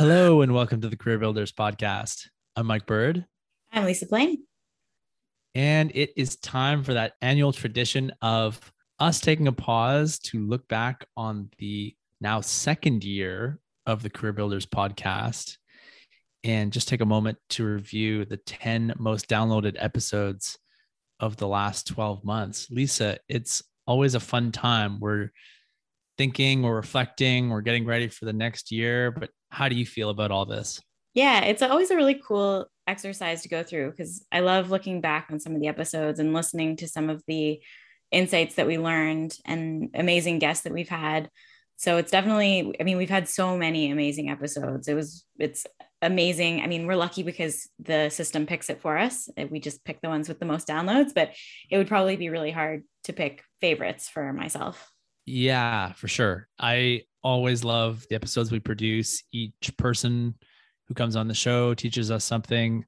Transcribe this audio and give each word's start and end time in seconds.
Hello 0.00 0.40
and 0.40 0.54
welcome 0.54 0.80
to 0.80 0.88
the 0.88 0.96
Career 0.96 1.18
Builders 1.18 1.52
Podcast. 1.52 2.28
I'm 2.56 2.66
Mike 2.66 2.86
Bird. 2.86 3.26
I'm 3.70 3.84
Lisa 3.84 4.06
Blaine. 4.06 4.44
And 5.54 5.92
it 5.94 6.14
is 6.16 6.36
time 6.36 6.82
for 6.82 6.94
that 6.94 7.12
annual 7.20 7.52
tradition 7.52 8.10
of 8.22 8.58
us 8.98 9.20
taking 9.20 9.46
a 9.46 9.52
pause 9.52 10.18
to 10.20 10.46
look 10.46 10.66
back 10.68 11.04
on 11.18 11.50
the 11.58 11.94
now 12.18 12.40
second 12.40 13.04
year 13.04 13.58
of 13.84 14.02
the 14.02 14.08
Career 14.08 14.32
Builders 14.32 14.64
Podcast 14.64 15.58
and 16.44 16.72
just 16.72 16.88
take 16.88 17.02
a 17.02 17.04
moment 17.04 17.36
to 17.50 17.66
review 17.66 18.24
the 18.24 18.38
10 18.38 18.94
most 18.98 19.28
downloaded 19.28 19.76
episodes 19.78 20.58
of 21.20 21.36
the 21.36 21.46
last 21.46 21.86
12 21.88 22.24
months. 22.24 22.70
Lisa, 22.70 23.18
it's 23.28 23.62
always 23.86 24.14
a 24.14 24.20
fun 24.20 24.50
time. 24.50 24.98
We're 24.98 25.28
thinking, 26.16 26.62
we're 26.62 26.74
reflecting, 26.74 27.50
we're 27.50 27.60
getting 27.60 27.84
ready 27.84 28.08
for 28.08 28.24
the 28.24 28.32
next 28.32 28.72
year, 28.72 29.10
but 29.10 29.28
how 29.50 29.68
do 29.68 29.76
you 29.76 29.86
feel 29.86 30.10
about 30.10 30.30
all 30.30 30.46
this? 30.46 30.80
Yeah, 31.14 31.44
it's 31.44 31.62
always 31.62 31.90
a 31.90 31.96
really 31.96 32.20
cool 32.26 32.66
exercise 32.86 33.42
to 33.42 33.48
go 33.48 33.62
through 33.62 33.90
because 33.90 34.24
I 34.30 34.40
love 34.40 34.70
looking 34.70 35.00
back 35.00 35.28
on 35.30 35.40
some 35.40 35.54
of 35.54 35.60
the 35.60 35.68
episodes 35.68 36.20
and 36.20 36.32
listening 36.32 36.76
to 36.76 36.88
some 36.88 37.10
of 37.10 37.22
the 37.26 37.60
insights 38.10 38.56
that 38.56 38.66
we 38.66 38.78
learned 38.78 39.36
and 39.44 39.90
amazing 39.94 40.38
guests 40.38 40.64
that 40.64 40.72
we've 40.72 40.88
had. 40.88 41.28
So 41.76 41.96
it's 41.96 42.10
definitely, 42.10 42.74
I 42.78 42.84
mean, 42.84 42.96
we've 42.96 43.10
had 43.10 43.28
so 43.28 43.56
many 43.56 43.90
amazing 43.90 44.28
episodes. 44.28 44.86
It 44.86 44.94
was, 44.94 45.24
it's 45.38 45.66
amazing. 46.02 46.60
I 46.60 46.66
mean, 46.66 46.86
we're 46.86 46.96
lucky 46.96 47.22
because 47.22 47.68
the 47.78 48.10
system 48.10 48.46
picks 48.46 48.68
it 48.68 48.80
for 48.80 48.98
us. 48.98 49.28
Uh, 49.38 49.46
we 49.50 49.60
just 49.60 49.84
pick 49.84 50.00
the 50.00 50.08
ones 50.08 50.28
with 50.28 50.38
the 50.38 50.46
most 50.46 50.68
downloads, 50.68 51.12
but 51.14 51.30
it 51.70 51.78
would 51.78 51.88
probably 51.88 52.16
be 52.16 52.28
really 52.28 52.50
hard 52.50 52.82
to 53.04 53.12
pick 53.12 53.42
favorites 53.60 54.08
for 54.08 54.32
myself. 54.32 54.90
Yeah, 55.24 55.92
for 55.92 56.08
sure. 56.08 56.48
I 56.58 57.02
always 57.22 57.64
love 57.64 58.06
the 58.08 58.16
episodes 58.16 58.50
we 58.50 58.60
produce. 58.60 59.22
Each 59.32 59.76
person 59.76 60.34
who 60.88 60.94
comes 60.94 61.16
on 61.16 61.28
the 61.28 61.34
show 61.34 61.74
teaches 61.74 62.10
us 62.10 62.24
something. 62.24 62.84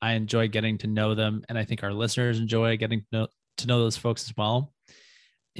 I 0.00 0.12
enjoy 0.12 0.48
getting 0.48 0.78
to 0.78 0.86
know 0.86 1.14
them, 1.14 1.44
and 1.48 1.58
I 1.58 1.64
think 1.64 1.82
our 1.82 1.92
listeners 1.92 2.38
enjoy 2.38 2.76
getting 2.76 3.00
to 3.00 3.06
know, 3.12 3.28
to 3.58 3.66
know 3.66 3.78
those 3.80 3.96
folks 3.96 4.24
as 4.24 4.34
well. 4.36 4.72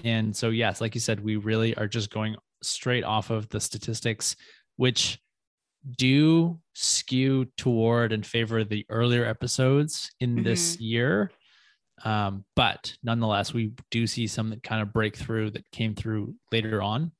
And 0.05 0.35
so, 0.35 0.49
yes, 0.49 0.81
like 0.81 0.95
you 0.95 1.01
said, 1.01 1.23
we 1.23 1.37
really 1.37 1.75
are 1.77 1.87
just 1.87 2.11
going 2.11 2.37
straight 2.63 3.05
off 3.05 3.31
of 3.31 3.49
the 3.51 3.61
statistics, 3.61 4.37
which 4.77 5.21
do 5.99 6.61
skew 6.75 7.47
toward 7.57 8.13
and 8.13 8.25
favor 8.25 8.65
the 8.65 8.87
earlier 8.89 9.25
episodes 9.25 10.11
in 10.21 10.37
mm-hmm. 10.37 10.45
this 10.45 10.81
year. 10.81 11.31
Um, 12.05 12.45
but 12.57 12.95
nonetheless, 13.03 13.53
we 13.53 13.73
do 13.91 14.07
see 14.07 14.27
some 14.27 14.51
that 14.51 14.63
kind 14.63 14.83
of 14.83 14.93
break 14.93 15.17
through 15.17 15.51
that 15.53 15.71
came 15.73 15.95
through 15.95 16.35
later 16.51 16.83
on 16.83 17.13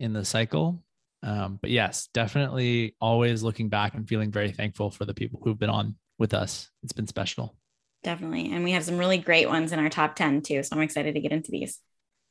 in 0.00 0.12
the 0.12 0.24
cycle. 0.24 0.82
Um, 1.22 1.58
but 1.60 1.70
yes, 1.70 2.08
definitely 2.14 2.96
always 3.00 3.42
looking 3.42 3.68
back 3.68 3.94
and 3.94 4.08
feeling 4.08 4.32
very 4.32 4.50
thankful 4.50 4.90
for 4.90 5.04
the 5.04 5.14
people 5.14 5.40
who've 5.42 5.58
been 5.58 5.70
on 5.70 5.96
with 6.18 6.34
us. 6.34 6.70
It's 6.82 6.92
been 6.92 7.06
special. 7.06 7.54
Definitely. 8.02 8.50
And 8.52 8.64
we 8.64 8.72
have 8.72 8.84
some 8.84 8.98
really 8.98 9.18
great 9.18 9.48
ones 9.48 9.72
in 9.72 9.78
our 9.78 9.90
top 9.90 10.16
10 10.16 10.42
too. 10.42 10.62
So 10.62 10.74
I'm 10.74 10.82
excited 10.82 11.14
to 11.14 11.20
get 11.20 11.32
into 11.32 11.50
these. 11.50 11.78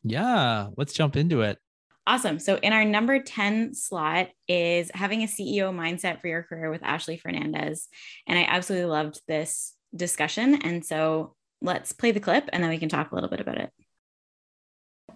Yeah, 0.04 0.68
let's 0.76 0.94
jump 0.94 1.16
into 1.16 1.42
it. 1.42 1.60
Awesome. 2.08 2.40
So, 2.40 2.56
in 2.56 2.74
our 2.74 2.86
number 2.86 3.22
10 3.22 3.76
slot 3.76 4.30
is 4.48 4.90
having 4.96 5.22
a 5.22 5.28
CEO 5.28 5.72
mindset 5.72 6.22
for 6.22 6.28
your 6.28 6.42
career 6.42 6.72
with 6.72 6.82
Ashley 6.82 7.18
Fernandez. 7.18 7.88
And 8.26 8.40
I 8.40 8.46
absolutely 8.46 8.90
loved 8.90 9.22
this 9.28 9.76
discussion. 9.96 10.56
And 10.64 10.84
so, 10.84 11.36
let's 11.62 11.92
play 11.92 12.12
the 12.12 12.20
clip 12.20 12.50
and 12.52 12.64
then 12.64 12.72
we 12.72 12.80
can 12.80 12.90
talk 12.90 13.12
a 13.12 13.16
little 13.16 13.30
bit 13.30 13.42
about 13.42 13.58
it. 13.60 13.72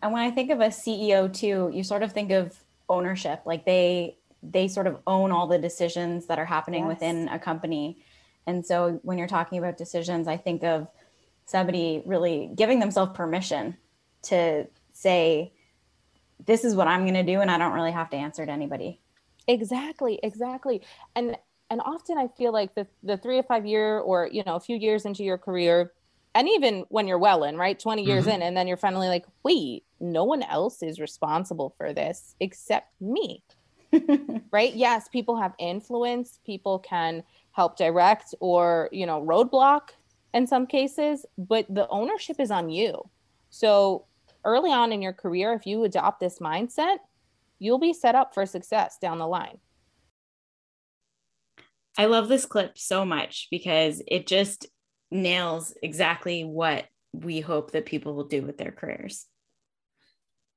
And 0.03 0.11
when 0.11 0.21
I 0.21 0.31
think 0.31 0.51
of 0.51 0.59
a 0.59 0.67
CEO 0.67 1.33
too, 1.33 1.71
you 1.73 1.83
sort 1.83 2.03
of 2.03 2.11
think 2.11 2.31
of 2.31 2.53
ownership, 2.89 3.41
like 3.45 3.65
they 3.65 4.17
they 4.43 4.67
sort 4.67 4.85
of 4.85 4.99
own 5.07 5.31
all 5.31 5.47
the 5.47 5.57
decisions 5.57 6.25
that 6.25 6.37
are 6.37 6.45
happening 6.45 6.83
yes. 6.83 6.89
within 6.89 7.29
a 7.29 7.39
company. 7.39 8.03
And 8.45 8.65
so 8.65 8.99
when 9.03 9.17
you're 9.17 9.27
talking 9.27 9.57
about 9.57 9.77
decisions, 9.77 10.27
I 10.27 10.35
think 10.35 10.65
of 10.65 10.89
somebody 11.45 12.03
really 12.05 12.51
giving 12.53 12.81
themselves 12.81 13.13
permission 13.15 13.77
to 14.23 14.67
say, 14.91 15.53
this 16.45 16.65
is 16.65 16.75
what 16.75 16.89
I'm 16.89 17.03
going 17.03 17.13
to 17.13 17.23
do. 17.23 17.39
And 17.39 17.49
I 17.49 17.57
don't 17.57 17.71
really 17.71 17.93
have 17.93 18.09
to 18.09 18.17
answer 18.17 18.45
to 18.45 18.51
anybody. 18.51 18.99
Exactly. 19.47 20.19
Exactly. 20.21 20.81
And, 21.15 21.37
and 21.69 21.79
often 21.79 22.17
I 22.17 22.27
feel 22.27 22.51
like 22.51 22.75
the, 22.75 22.85
the 23.01 23.15
three 23.15 23.37
to 23.37 23.43
five 23.43 23.65
year 23.65 23.99
or, 23.99 24.27
you 24.29 24.43
know, 24.45 24.55
a 24.55 24.59
few 24.59 24.75
years 24.75 25.05
into 25.05 25.23
your 25.23 25.37
career, 25.37 25.93
and 26.35 26.49
even 26.49 26.85
when 26.89 27.07
you're 27.07 27.19
well 27.19 27.43
in, 27.43 27.57
right? 27.57 27.79
20 27.79 28.03
years 28.03 28.23
mm-hmm. 28.25 28.35
in, 28.35 28.41
and 28.41 28.57
then 28.57 28.67
you're 28.67 28.77
finally 28.77 29.07
like, 29.07 29.25
wait, 29.43 29.83
no 29.99 30.23
one 30.23 30.43
else 30.43 30.81
is 30.81 30.99
responsible 30.99 31.73
for 31.77 31.93
this 31.93 32.35
except 32.39 32.89
me. 33.01 33.43
right? 34.51 34.73
Yes, 34.73 35.07
people 35.07 35.37
have 35.37 35.53
influence, 35.59 36.39
people 36.45 36.79
can 36.79 37.23
help 37.51 37.77
direct 37.77 38.33
or, 38.39 38.89
you 38.91 39.05
know, 39.05 39.21
roadblock 39.21 39.89
in 40.33 40.47
some 40.47 40.65
cases, 40.65 41.25
but 41.37 41.65
the 41.69 41.87
ownership 41.89 42.39
is 42.39 42.49
on 42.49 42.69
you. 42.69 43.07
So 43.51 44.05
early 44.45 44.71
on 44.71 44.91
in 44.91 45.01
your 45.01 45.13
career, 45.13 45.53
if 45.53 45.67
you 45.67 45.83
adopt 45.83 46.19
this 46.19 46.39
mindset, 46.39 46.97
you'll 47.59 47.79
be 47.79 47.93
set 47.93 48.15
up 48.15 48.33
for 48.33 48.45
success 48.47 48.97
down 48.99 49.19
the 49.19 49.27
line. 49.27 49.59
I 51.97 52.05
love 52.05 52.27
this 52.27 52.45
clip 52.45 52.77
so 52.77 53.05
much 53.05 53.47
because 53.51 54.01
it 54.07 54.25
just 54.25 54.65
nails 55.13 55.73
exactly 55.81 56.43
what 56.43 56.85
we 57.13 57.39
hope 57.39 57.71
that 57.71 57.85
people 57.85 58.15
will 58.15 58.25
do 58.25 58.41
with 58.41 58.57
their 58.57 58.71
careers. 58.71 59.27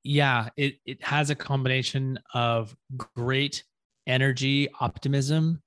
Yeah, 0.03 0.49
it 0.57 0.75
it 0.85 1.03
has 1.03 1.29
a 1.29 1.35
combination 1.35 2.19
of 2.33 2.75
great 3.15 3.63
energy, 4.07 4.69
optimism, 4.79 5.61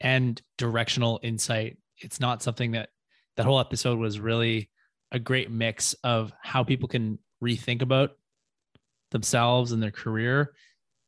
and 0.00 0.40
directional 0.56 1.20
insight. 1.22 1.76
It's 1.98 2.20
not 2.20 2.42
something 2.42 2.72
that 2.72 2.90
that 3.36 3.46
whole 3.46 3.60
episode 3.60 3.98
was 3.98 4.20
really 4.20 4.70
a 5.10 5.18
great 5.18 5.50
mix 5.50 5.94
of 6.04 6.32
how 6.42 6.64
people 6.64 6.88
can 6.88 7.18
rethink 7.42 7.82
about 7.82 8.12
themselves 9.10 9.72
and 9.72 9.82
their 9.82 9.90
career 9.90 10.54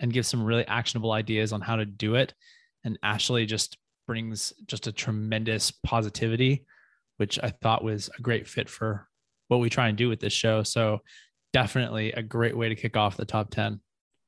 and 0.00 0.12
give 0.12 0.26
some 0.26 0.44
really 0.44 0.66
actionable 0.66 1.12
ideas 1.12 1.52
on 1.52 1.60
how 1.60 1.76
to 1.76 1.86
do 1.86 2.16
it. 2.16 2.34
And 2.82 2.98
Ashley 3.02 3.46
just 3.46 3.78
brings 4.06 4.52
just 4.66 4.86
a 4.86 4.92
tremendous 4.92 5.70
positivity 5.70 6.66
which 7.16 7.38
I 7.42 7.50
thought 7.50 7.84
was 7.84 8.10
a 8.18 8.22
great 8.22 8.48
fit 8.48 8.68
for 8.68 9.08
what 9.48 9.60
we 9.60 9.70
try 9.70 9.88
and 9.88 9.98
do 9.98 10.08
with 10.08 10.20
this 10.20 10.32
show. 10.32 10.62
So 10.62 11.00
definitely 11.52 12.12
a 12.12 12.22
great 12.22 12.56
way 12.56 12.68
to 12.68 12.74
kick 12.74 12.96
off 12.96 13.16
the 13.16 13.24
top 13.24 13.50
10. 13.50 13.80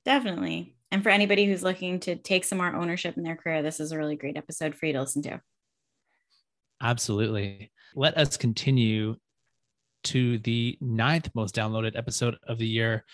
Definitely. 0.04 0.76
And 0.92 1.02
for 1.02 1.08
anybody 1.08 1.46
who's 1.46 1.62
looking 1.62 1.98
to 2.00 2.16
take 2.16 2.44
some 2.44 2.58
more 2.58 2.74
ownership 2.74 3.16
in 3.16 3.24
their 3.24 3.36
career, 3.36 3.62
this 3.62 3.80
is 3.80 3.92
a 3.92 3.98
really 3.98 4.16
great 4.16 4.36
episode 4.36 4.74
for 4.74 4.86
you 4.86 4.92
to 4.92 5.00
listen 5.00 5.22
to. 5.22 5.40
Absolutely. 6.80 7.72
Let 7.94 8.16
us 8.16 8.36
continue 8.36 9.16
to 10.04 10.38
the 10.38 10.78
ninth 10.80 11.30
most 11.34 11.54
downloaded 11.54 11.96
episode 11.96 12.36
of 12.46 12.58
the 12.58 12.66
year, 12.66 13.04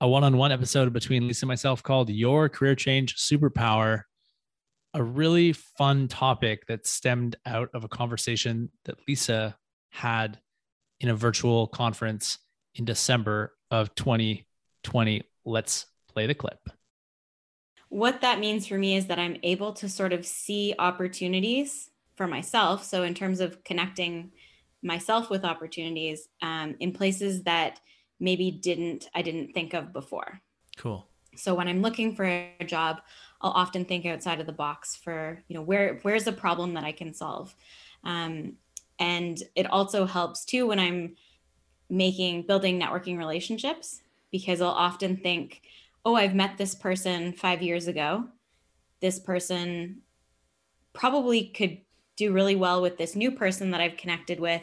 a 0.00 0.08
one 0.08 0.22
on 0.22 0.36
one 0.36 0.52
episode 0.52 0.92
between 0.92 1.26
Lisa 1.26 1.44
and 1.44 1.48
myself 1.48 1.82
called 1.82 2.10
Your 2.10 2.48
Career 2.48 2.76
Change 2.76 3.16
Superpower 3.16 4.02
a 4.98 5.02
really 5.02 5.52
fun 5.52 6.08
topic 6.08 6.66
that 6.66 6.84
stemmed 6.84 7.36
out 7.46 7.70
of 7.72 7.84
a 7.84 7.88
conversation 7.88 8.68
that 8.84 8.96
Lisa 9.06 9.56
had 9.90 10.40
in 10.98 11.08
a 11.08 11.14
virtual 11.14 11.68
conference 11.68 12.38
in 12.74 12.84
December 12.84 13.54
of 13.70 13.94
2020. 13.94 15.22
Let's 15.44 15.86
play 16.08 16.26
the 16.26 16.34
clip. 16.34 16.68
What 17.90 18.20
that 18.22 18.40
means 18.40 18.66
for 18.66 18.76
me 18.76 18.96
is 18.96 19.06
that 19.06 19.20
I'm 19.20 19.36
able 19.44 19.72
to 19.74 19.88
sort 19.88 20.12
of 20.12 20.26
see 20.26 20.74
opportunities 20.78 21.90
for 22.16 22.26
myself. 22.26 22.84
So, 22.84 23.04
in 23.04 23.14
terms 23.14 23.38
of 23.38 23.62
connecting 23.62 24.32
myself 24.82 25.30
with 25.30 25.44
opportunities 25.44 26.28
um, 26.42 26.74
in 26.80 26.92
places 26.92 27.44
that 27.44 27.80
maybe 28.18 28.50
didn't 28.50 29.08
I 29.14 29.22
didn't 29.22 29.52
think 29.52 29.74
of 29.74 29.92
before. 29.92 30.40
Cool. 30.76 31.06
So 31.38 31.54
when 31.54 31.68
I'm 31.68 31.82
looking 31.82 32.14
for 32.14 32.24
a 32.24 32.64
job, 32.64 33.00
I'll 33.40 33.52
often 33.52 33.84
think 33.84 34.04
outside 34.04 34.40
of 34.40 34.46
the 34.46 34.52
box 34.52 34.96
for, 34.96 35.42
you 35.48 35.54
know, 35.54 35.62
where 35.62 35.98
where's 36.02 36.26
a 36.26 36.32
problem 36.32 36.74
that 36.74 36.84
I 36.84 36.92
can 36.92 37.14
solve. 37.14 37.54
Um, 38.04 38.54
and 38.98 39.42
it 39.54 39.70
also 39.70 40.06
helps 40.06 40.44
too 40.44 40.66
when 40.66 40.80
I'm 40.80 41.16
making 41.88 42.42
building 42.42 42.80
networking 42.80 43.16
relationships 43.16 44.02
because 44.30 44.60
I'll 44.60 44.70
often 44.70 45.16
think, 45.16 45.62
oh, 46.04 46.16
I've 46.16 46.34
met 46.34 46.58
this 46.58 46.74
person 46.74 47.32
five 47.32 47.62
years 47.62 47.86
ago. 47.86 48.24
This 49.00 49.18
person 49.18 50.02
probably 50.92 51.44
could 51.44 51.78
do 52.16 52.32
really 52.32 52.56
well 52.56 52.82
with 52.82 52.98
this 52.98 53.14
new 53.14 53.30
person 53.30 53.70
that 53.70 53.80
I've 53.80 53.96
connected 53.96 54.40
with 54.40 54.62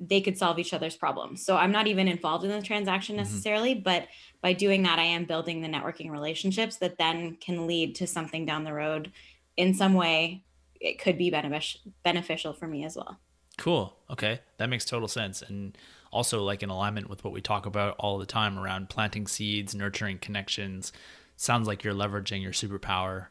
they 0.00 0.20
could 0.20 0.38
solve 0.38 0.58
each 0.58 0.72
other's 0.72 0.96
problems. 0.96 1.44
So 1.44 1.56
I'm 1.56 1.72
not 1.72 1.86
even 1.86 2.08
involved 2.08 2.44
in 2.44 2.50
the 2.50 2.62
transaction 2.62 3.16
mm-hmm. 3.16 3.24
necessarily, 3.24 3.74
mm-hmm. 3.74 3.82
but 3.82 4.08
by 4.40 4.52
doing 4.52 4.82
that, 4.84 4.98
I 4.98 5.04
am 5.04 5.24
building 5.24 5.60
the 5.60 5.68
networking 5.68 6.10
relationships 6.10 6.76
that 6.76 6.98
then 6.98 7.36
can 7.36 7.66
lead 7.66 7.96
to 7.96 8.06
something 8.06 8.46
down 8.46 8.64
the 8.64 8.72
road 8.72 9.12
in 9.56 9.74
some 9.74 9.94
way. 9.94 10.44
It 10.80 11.00
could 11.00 11.18
be 11.18 11.30
beneficial 11.30 11.80
beneficial 12.04 12.52
for 12.52 12.68
me 12.68 12.84
as 12.84 12.96
well. 12.96 13.18
Cool. 13.56 13.96
Okay. 14.08 14.40
That 14.58 14.68
makes 14.68 14.84
total 14.84 15.08
sense. 15.08 15.42
And 15.42 15.76
also 16.12 16.42
like 16.42 16.62
in 16.62 16.70
alignment 16.70 17.10
with 17.10 17.24
what 17.24 17.32
we 17.32 17.40
talk 17.40 17.66
about 17.66 17.96
all 17.98 18.18
the 18.18 18.26
time 18.26 18.58
around 18.58 18.88
planting 18.88 19.26
seeds, 19.26 19.74
nurturing 19.74 20.18
connections. 20.18 20.92
Sounds 21.36 21.66
like 21.66 21.82
you're 21.82 21.94
leveraging 21.94 22.42
your 22.42 22.52
superpower 22.52 23.26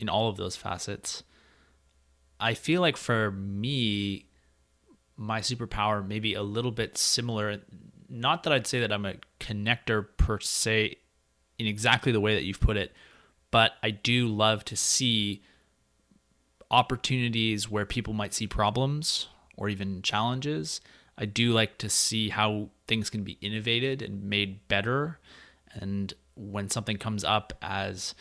in 0.00 0.08
all 0.08 0.28
of 0.28 0.36
those 0.36 0.56
facets. 0.56 1.22
I 2.40 2.54
feel 2.54 2.80
like 2.80 2.96
for 2.96 3.30
me, 3.30 4.27
my 5.18 5.40
superpower 5.40 6.06
may 6.06 6.20
be 6.20 6.32
a 6.34 6.42
little 6.42 6.70
bit 6.70 6.96
similar. 6.96 7.60
Not 8.08 8.44
that 8.44 8.52
I'd 8.52 8.66
say 8.66 8.80
that 8.80 8.92
I'm 8.92 9.04
a 9.04 9.16
connector 9.40 10.06
per 10.16 10.38
se 10.40 10.96
in 11.58 11.66
exactly 11.66 12.12
the 12.12 12.20
way 12.20 12.36
that 12.36 12.44
you've 12.44 12.60
put 12.60 12.76
it, 12.76 12.92
but 13.50 13.72
I 13.82 13.90
do 13.90 14.28
love 14.28 14.64
to 14.66 14.76
see 14.76 15.42
opportunities 16.70 17.68
where 17.68 17.84
people 17.84 18.14
might 18.14 18.32
see 18.32 18.46
problems 18.46 19.26
or 19.56 19.68
even 19.68 20.02
challenges. 20.02 20.80
I 21.18 21.24
do 21.24 21.52
like 21.52 21.78
to 21.78 21.88
see 21.88 22.28
how 22.28 22.68
things 22.86 23.10
can 23.10 23.24
be 23.24 23.38
innovated 23.40 24.02
and 24.02 24.22
made 24.22 24.68
better. 24.68 25.18
And 25.72 26.14
when 26.36 26.70
something 26.70 26.96
comes 26.96 27.24
up 27.24 27.52
as 27.60 28.14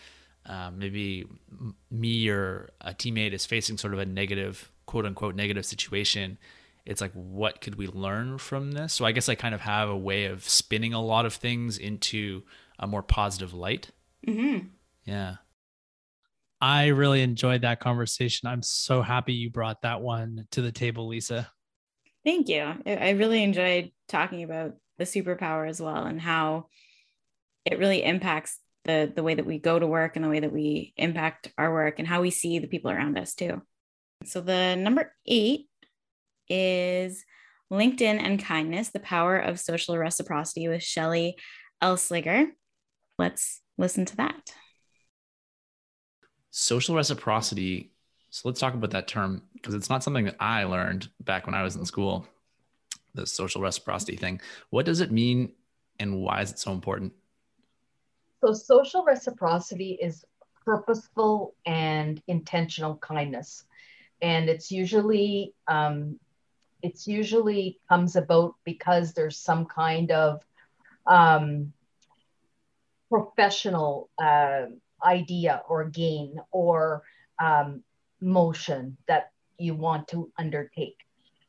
uh, 0.48 0.72
maybe 0.76 1.28
me 1.92 2.28
or 2.30 2.72
a 2.82 2.94
teammate 2.94 3.34
is 3.34 3.46
facing 3.46 3.78
sort 3.78 3.94
of 3.94 4.00
a 4.00 4.06
negative, 4.06 4.72
quote 4.88 5.06
unquote, 5.06 5.36
negative 5.36 5.66
situation, 5.66 6.40
it's 6.88 7.02
like, 7.02 7.12
what 7.14 7.60
could 7.60 7.76
we 7.76 7.88
learn 7.88 8.38
from 8.38 8.72
this? 8.72 8.94
So 8.94 9.06
I 9.06 9.12
guess 9.12 9.28
I 9.28 9.36
kind 9.36 9.54
of 9.54 9.62
have 9.62 9.90
a 9.90 9.98
way 9.98 10.26
of 10.26 10.48
spinning 10.48 10.94
a 10.94 11.02
lot 11.02 11.26
of 11.26 11.34
things 11.34 11.78
into 11.78 12.44
a 12.80 12.88
more 12.88 13.04
positive 13.04 13.54
light. 13.54 13.92
Mm-hmm. 14.26 14.68
Yeah. 15.04 15.36
I 16.62 16.88
really 16.88 17.22
enjoyed 17.22 17.62
that 17.62 17.82
conversation. 17.82 18.48
I'm 18.48 18.64
so 18.64 19.02
happy 19.02 19.34
you 19.34 19.50
brought 19.50 19.82
that 19.82 20.02
one 20.02 20.48
to 20.52 20.62
the 20.62 20.72
table, 20.72 21.08
Lisa. 21.08 21.52
Thank 22.24 22.48
you. 22.48 22.74
I 22.86 23.12
really 23.12 23.44
enjoyed 23.44 23.92
talking 24.08 24.44
about 24.44 24.76
the 24.98 25.04
superpower 25.04 25.70
as 25.70 25.82
well 25.82 26.06
and 26.06 26.22
how 26.22 26.68
it 27.66 27.80
really 27.80 28.02
impacts 28.02 28.60
the 28.86 29.12
the 29.14 29.24
way 29.24 29.36
that 29.36 29.46
we 29.46 29.60
go 29.60 29.78
to 29.78 29.86
work 29.86 30.16
and 30.16 30.24
the 30.24 30.30
way 30.30 30.40
that 30.40 30.54
we 30.54 30.94
impact 30.96 31.52
our 31.58 31.72
work 31.72 32.00
and 32.00 32.08
how 32.08 32.22
we 32.22 32.32
see 32.32 32.60
the 32.60 32.68
people 32.68 32.90
around 32.90 33.18
us 33.18 33.34
too. 33.34 33.62
So 34.24 34.40
the 34.42 34.76
number 34.76 35.14
8 35.26 35.68
is 36.50 37.26
LinkedIn 37.72 38.22
and 38.22 38.44
kindness, 38.44 38.90
the 38.90 39.00
power 39.00 39.38
of 39.38 39.60
social 39.60 39.98
reciprocity 39.98 40.68
with 40.68 40.84
Shelly 40.84 41.36
Elsliger. 41.84 42.48
Let's 43.18 43.62
listen 43.78 44.06
to 44.06 44.18
that. 44.18 44.54
Social 46.52 46.96
reciprocity. 46.96 47.92
So 48.30 48.48
let's 48.48 48.60
talk 48.60 48.74
about 48.74 48.92
that 48.92 49.08
term 49.08 49.44
because 49.54 49.74
it's 49.74 49.90
not 49.90 50.04
something 50.04 50.26
that 50.26 50.38
I 50.40 50.64
learned 50.64 51.10
back 51.22 51.46
when 51.46 51.56
I 51.56 51.64
was 51.64 51.76
in 51.76 51.86
school. 51.86 52.28
The 53.14 53.26
social 53.26 53.62
reciprocity 53.62 54.16
thing. 54.16 54.42
What 54.70 54.86
does 54.86 55.02
it 55.02 55.12
mean 55.12 55.54
and 56.00 56.22
why 56.22 56.42
is 56.42 56.52
it 56.52 56.60
so 56.60 56.72
important? 56.72 57.14
So, 58.42 58.54
social 58.54 59.04
reciprocity 59.04 59.98
is 60.00 60.24
purposeful 60.64 61.56
and 61.66 62.22
intentional 62.28 62.98
kindness. 62.98 63.64
And 64.22 64.50
it's 64.50 64.72
usually 64.72 65.54
um, 65.68 66.20
it's 66.82 67.08
usually 67.08 67.80
comes 67.90 68.16
about 68.16 68.56
because 68.64 69.14
there's 69.14 69.38
some 69.38 69.66
kind 69.66 70.12
of 70.12 70.44
um, 71.06 71.74
professional 73.10 74.10
uh, 74.22 74.66
idea 75.04 75.62
or 75.68 75.86
gain 75.86 76.36
or 76.52 77.04
um, 77.40 77.84
motion 78.22 78.98
that 79.08 79.32
you 79.58 79.74
want 79.76 80.08
to 80.10 80.32
undertake. 80.38 80.98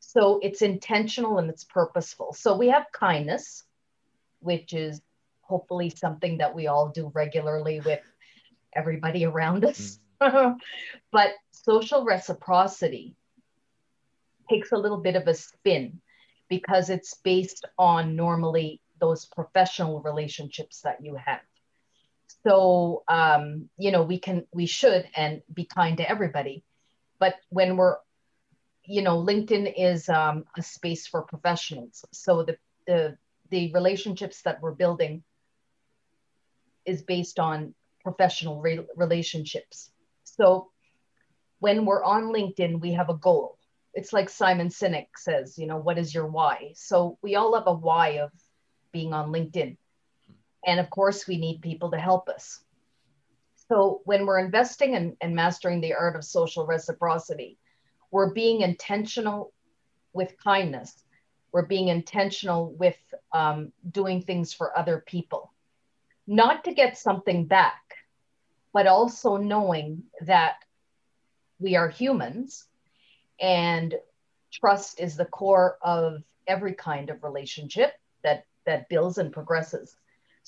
So 0.00 0.40
it's 0.42 0.62
intentional 0.62 1.38
and 1.38 1.50
it's 1.50 1.64
purposeful. 1.64 2.32
So 2.32 2.56
we 2.56 2.68
have 2.68 2.86
kindness, 2.92 3.64
which 4.40 4.72
is 4.72 5.02
hopefully 5.42 5.90
something 5.90 6.38
that 6.38 6.54
we 6.54 6.66
all 6.66 6.88
do 6.88 7.10
regularly 7.14 7.80
with 7.80 8.00
everybody 8.72 9.24
around 9.24 9.64
us. 9.64 9.98
Mm-hmm. 10.20 10.58
but 11.12 11.32
social 11.50 12.04
reciprocity 12.04 13.14
takes 14.50 14.72
a 14.72 14.76
little 14.76 14.98
bit 14.98 15.16
of 15.16 15.26
a 15.26 15.34
spin 15.34 16.00
because 16.48 16.90
it's 16.90 17.14
based 17.14 17.66
on 17.78 18.16
normally 18.16 18.80
those 19.00 19.26
professional 19.26 20.00
relationships 20.00 20.80
that 20.82 21.04
you 21.04 21.14
have. 21.14 21.40
So 22.46 23.04
um, 23.08 23.68
you 23.78 23.90
know 23.90 24.02
we 24.02 24.18
can 24.18 24.46
we 24.52 24.66
should 24.66 25.08
and 25.14 25.42
be 25.52 25.64
kind 25.64 25.96
to 25.98 26.08
everybody 26.08 26.64
but 27.18 27.34
when 27.50 27.76
we're 27.76 27.96
you 28.84 29.02
know 29.02 29.22
linkedin 29.22 29.72
is 29.76 30.08
um, 30.08 30.44
a 30.56 30.62
space 30.62 31.06
for 31.06 31.22
professionals. 31.22 32.04
So 32.12 32.42
the 32.42 32.56
the 32.86 33.16
the 33.50 33.72
relationships 33.72 34.42
that 34.42 34.60
we're 34.62 34.72
building 34.72 35.22
is 36.84 37.02
based 37.02 37.38
on 37.38 37.74
professional 38.02 38.60
re- 38.60 38.86
relationships. 38.96 39.90
So 40.24 40.70
when 41.58 41.84
we're 41.84 42.04
on 42.04 42.24
linkedin 42.24 42.80
we 42.80 42.92
have 42.92 43.10
a 43.10 43.14
goal 43.14 43.57
it's 43.98 44.12
like 44.12 44.28
simon 44.30 44.68
sinek 44.68 45.08
says 45.16 45.58
you 45.58 45.66
know 45.66 45.78
what 45.78 45.98
is 45.98 46.14
your 46.14 46.26
why 46.26 46.72
so 46.74 47.18
we 47.22 47.36
all 47.36 47.54
have 47.54 47.66
a 47.66 47.72
why 47.72 48.20
of 48.20 48.30
being 48.92 49.12
on 49.12 49.30
linkedin 49.30 49.76
and 50.66 50.80
of 50.80 50.90
course, 50.90 51.26
we 51.26 51.38
need 51.38 51.62
people 51.62 51.90
to 51.92 51.98
help 51.98 52.28
us. 52.28 52.60
So 53.68 54.02
when 54.04 54.26
we're 54.26 54.38
investing 54.38 54.94
and 54.94 55.16
in, 55.20 55.30
in 55.30 55.34
mastering 55.34 55.80
the 55.80 55.94
art 55.94 56.16
of 56.16 56.24
social 56.24 56.66
reciprocity, 56.66 57.58
we're 58.10 58.32
being 58.32 58.62
intentional 58.62 59.52
with 60.12 60.36
kindness. 60.42 60.92
We're 61.52 61.66
being 61.66 61.88
intentional 61.88 62.72
with 62.72 62.96
um, 63.32 63.72
doing 63.90 64.22
things 64.22 64.52
for 64.52 64.76
other 64.76 65.02
people, 65.06 65.52
not 66.26 66.64
to 66.64 66.74
get 66.74 66.98
something 66.98 67.46
back, 67.46 67.80
but 68.72 68.86
also 68.86 69.36
knowing 69.36 70.04
that 70.22 70.56
we 71.58 71.76
are 71.76 71.88
humans 71.88 72.66
and 73.40 73.94
trust 74.52 75.00
is 75.00 75.16
the 75.16 75.24
core 75.24 75.78
of 75.82 76.22
every 76.46 76.74
kind 76.74 77.10
of 77.10 77.22
relationship 77.22 77.92
that 78.22 78.44
that 78.64 78.88
builds 78.88 79.18
and 79.18 79.32
progresses 79.32 79.96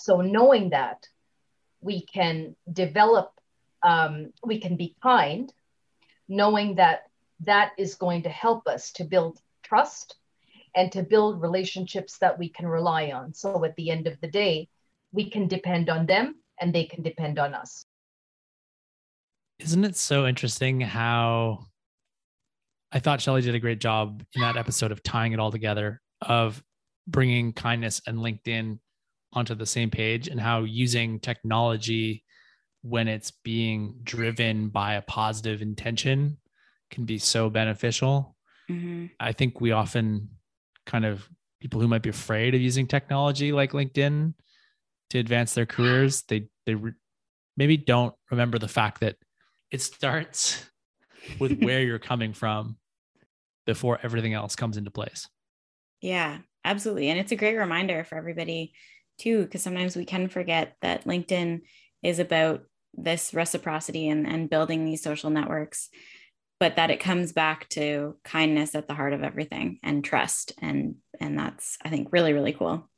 so 0.01 0.23
knowing 0.23 0.71
that 0.71 1.07
we 1.83 2.01
can 2.01 2.57
develop, 2.73 3.33
um, 3.83 4.33
we 4.43 4.59
can 4.59 4.77
be 4.77 4.97
kind, 5.03 5.53
knowing 6.27 6.77
that 6.77 7.11
that 7.41 7.73
is 7.77 7.97
going 7.97 8.23
to 8.23 8.31
help 8.31 8.67
us 8.67 8.93
to 8.93 9.05
build 9.05 9.41
trust 9.63 10.17
and 10.75 10.91
to 10.93 11.03
build 11.03 11.43
relationships 11.43 12.17
that 12.19 12.39
we 12.39 12.49
can 12.49 12.67
rely 12.67 13.11
on. 13.11 13.35
So 13.35 13.63
at 13.63 13.77
the 13.77 13.91
end 13.91 14.07
of 14.07 14.19
the 14.23 14.29
day, 14.29 14.69
we 15.13 15.29
can 15.29 15.49
depend 15.49 15.91
on 15.91 16.07
them 16.07 16.37
and 16.59 16.75
they 16.75 16.85
can 16.85 17.03
depend 17.03 17.39
on 17.39 17.53
us. 17.53 17.85
Isn't 19.59 19.85
it 19.85 19.97
so 19.97 20.27
interesting 20.27 20.81
how 20.81 21.67
I 22.93 22.99
thought 22.99 23.20
Shelly 23.20 23.43
did 23.43 23.55
a 23.55 23.61
great 23.61 23.81
job 23.81 24.23
in 24.35 24.43
that 24.43 24.56
episode 24.56 24.93
of 24.93 25.03
tying 25.03 25.32
it 25.32 25.41
all 25.41 25.53
together, 25.53 26.01
of 26.20 26.63
bringing 27.06 27.53
kindness 27.53 28.01
and 28.06 28.19
LinkedIn 28.19 28.79
onto 29.32 29.55
the 29.55 29.67
same 29.67 29.91
page 29.91 30.29
and 30.29 30.41
how 30.41 30.65
using 30.65 31.20
technology 31.20 32.25
when 32.82 33.09
it's 33.09 33.31
being 33.31 33.94
driven 34.03 34.69
by 34.69 34.94
a 34.94 35.03
positive 35.03 35.63
intention 35.63 36.39
can 36.91 37.05
be 37.05 37.19
so 37.19 37.49
beneficial. 37.49 38.37
Mm-hmm. 38.69 39.06
I 39.20 39.32
think 39.32 39.61
we 39.61 39.73
often 39.73 40.31
kind 40.87 41.05
of 41.05 41.29
people 41.61 41.81
who 41.81 41.89
might 41.89 42.03
be 42.03 42.11
afraid 42.11 42.55
of 42.55 42.61
using 42.61 42.87
technology 42.87 43.53
like 43.53 43.73
LinkedIn 43.73 44.35
to 45.11 45.19
advance 45.19 45.55
their 45.55 45.67
careers, 45.67 46.23
they 46.23 46.49
they 46.67 46.75
re- 46.75 46.93
maybe 47.56 47.77
don't 47.77 48.15
remember 48.31 48.59
the 48.59 48.69
fact 48.69 49.01
that 49.01 49.17
it 49.70 49.82
starts 49.82 50.69
with 51.39 51.63
where 51.63 51.81
you're 51.81 51.99
coming 51.99 52.32
from 52.32 52.77
before 53.67 53.99
everything 54.03 54.34
else 54.34 54.56
comes 54.56 54.77
into 54.77 54.91
place. 54.91 55.29
Yeah, 56.01 56.39
absolutely. 56.65 57.08
And 57.08 57.19
it's 57.19 57.32
a 57.32 57.37
great 57.37 57.56
reminder 57.56 58.05
for 58.05 58.17
everybody 58.17 58.72
too, 59.19 59.44
because 59.44 59.63
sometimes 59.63 59.96
we 59.96 60.05
can 60.05 60.29
forget 60.29 60.77
that 60.82 61.05
LinkedIn 61.05 61.60
is 62.03 62.19
about 62.19 62.63
this 62.94 63.34
reciprocity 63.34 64.08
and, 64.08 64.27
and 64.27 64.51
building 64.51 64.84
these 64.84 65.03
social 65.03 65.31
networks, 65.31 65.91
but 66.58 66.77
that 66.77 66.91
it 66.91 67.01
comes 67.01 67.32
back 67.32 67.69
to 67.70 68.17
kindness 68.25 68.75
at 68.75 68.89
the 68.89 68.94
heart 68.94 69.13
of 69.13 69.22
everything 69.22 69.79
and 69.82 70.05
trust. 70.05 70.53
And 70.60 70.96
and 71.20 71.39
that's 71.39 71.77
I 71.84 71.91
think 71.91 72.08
really, 72.13 72.32
really 72.32 72.53
cool. 72.53 72.89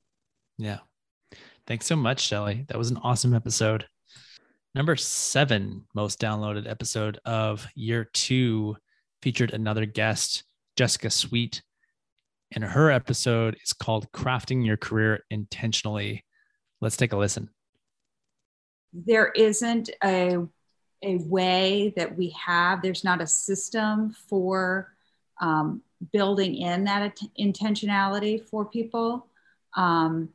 Yeah. 0.58 0.78
Thanks 1.66 1.86
so 1.86 1.96
much, 1.96 2.20
Shelly. 2.20 2.64
That 2.68 2.78
was 2.78 2.90
an 2.90 2.98
awesome 2.98 3.34
episode. 3.34 3.86
Number 4.74 4.96
seven 4.96 5.84
most 5.94 6.20
downloaded 6.20 6.68
episode 6.68 7.18
of 7.24 7.66
year 7.74 8.04
two 8.12 8.76
featured 9.20 9.52
another 9.52 9.84
guest, 9.86 10.44
Jessica 10.76 11.10
Sweet 11.10 11.62
and 12.54 12.64
her 12.64 12.90
episode 12.90 13.56
is 13.62 13.72
called 13.72 14.10
Crafting 14.12 14.64
Your 14.64 14.76
Career 14.76 15.24
Intentionally. 15.30 16.24
Let's 16.80 16.96
take 16.96 17.12
a 17.12 17.16
listen. 17.16 17.48
There 18.92 19.28
isn't 19.28 19.90
a, 20.04 20.38
a 21.02 21.16
way 21.16 21.94
that 21.96 22.16
we 22.16 22.34
have, 22.44 22.82
there's 22.82 23.04
not 23.04 23.22
a 23.22 23.26
system 23.26 24.14
for 24.28 24.94
um, 25.40 25.82
building 26.12 26.56
in 26.56 26.84
that 26.84 27.18
intentionality 27.40 28.46
for 28.48 28.66
people. 28.66 29.26
Um, 29.76 30.28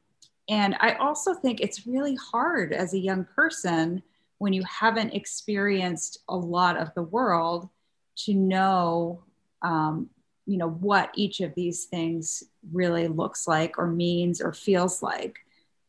and 0.50 0.76
I 0.80 0.94
also 0.94 1.34
think 1.34 1.60
it's 1.60 1.86
really 1.86 2.16
hard 2.16 2.74
as 2.74 2.94
a 2.94 3.00
young 3.00 3.26
person 3.26 4.02
when 4.38 4.54
you 4.54 4.64
haven't 4.64 5.14
experienced 5.14 6.20
a 6.30 6.36
lot 6.36 6.78
of 6.78 6.94
the 6.94 7.04
world 7.04 7.70
to 8.16 8.34
know 8.34 9.24
um, 9.62 10.10
you 10.46 10.58
know 10.58 10.70
what 10.70 11.12
each 11.16 11.42
of 11.42 11.54
these 11.56 11.86
things 11.86 12.44
really 12.72 13.08
looks 13.08 13.48
like 13.48 13.78
or 13.78 13.88
means 13.88 14.42
or 14.42 14.54
feels 14.54 15.04
like. 15.04 15.38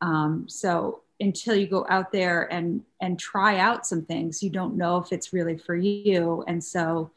Um, 0.00 0.46
so 0.48 1.02
until 1.20 1.54
you 1.54 1.66
go 1.66 1.86
out 1.88 2.12
there 2.12 2.52
and 2.52 2.82
and 3.00 3.18
try 3.18 3.58
out 3.58 3.86
some 3.86 4.02
things 4.02 4.42
you 4.42 4.50
don't 4.50 4.76
know 4.76 4.98
if 4.98 5.12
it's 5.12 5.32
really 5.32 5.56
for 5.56 5.76
you. 5.76 6.44
And 6.46 6.62
so 6.62 7.10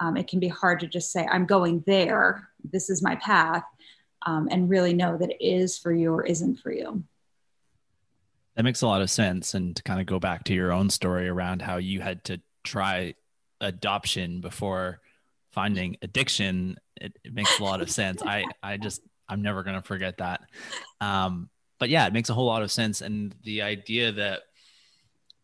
um, 0.00 0.16
it 0.16 0.28
can 0.28 0.40
be 0.40 0.48
hard 0.48 0.80
to 0.80 0.86
just 0.86 1.12
say 1.12 1.26
i'm 1.30 1.46
going 1.46 1.82
there. 1.86 2.48
This 2.64 2.90
is 2.90 3.02
my 3.02 3.16
path 3.16 3.64
um, 4.24 4.48
and 4.50 4.68
really 4.68 4.94
know 4.94 5.16
that 5.16 5.30
it 5.30 5.44
is 5.44 5.78
for 5.78 5.92
you 5.92 6.12
or 6.12 6.24
isn't 6.24 6.60
for 6.60 6.72
you 6.72 7.04
that 8.56 8.62
makes 8.62 8.82
a 8.82 8.86
lot 8.86 9.02
of 9.02 9.10
sense 9.10 9.54
and 9.54 9.76
to 9.76 9.82
kind 9.82 10.00
of 10.00 10.06
go 10.06 10.18
back 10.18 10.44
to 10.44 10.54
your 10.54 10.72
own 10.72 10.90
story 10.90 11.28
around 11.28 11.62
how 11.62 11.76
you 11.76 12.00
had 12.00 12.24
to 12.24 12.40
try 12.64 13.14
adoption 13.60 14.40
before 14.40 15.00
finding 15.52 15.96
addiction 16.02 16.76
it, 17.00 17.16
it 17.24 17.32
makes 17.32 17.58
a 17.58 17.64
lot 17.64 17.80
of 17.80 17.90
sense 17.90 18.22
i 18.22 18.44
i 18.62 18.76
just 18.76 19.00
i'm 19.28 19.40
never 19.40 19.62
going 19.62 19.76
to 19.76 19.82
forget 19.82 20.18
that 20.18 20.42
um, 21.00 21.48
but 21.78 21.88
yeah, 21.88 22.06
it 22.06 22.12
makes 22.12 22.30
a 22.30 22.34
whole 22.34 22.46
lot 22.46 22.62
of 22.62 22.72
sense. 22.72 23.00
And 23.00 23.34
the 23.44 23.62
idea 23.62 24.12
that 24.12 24.42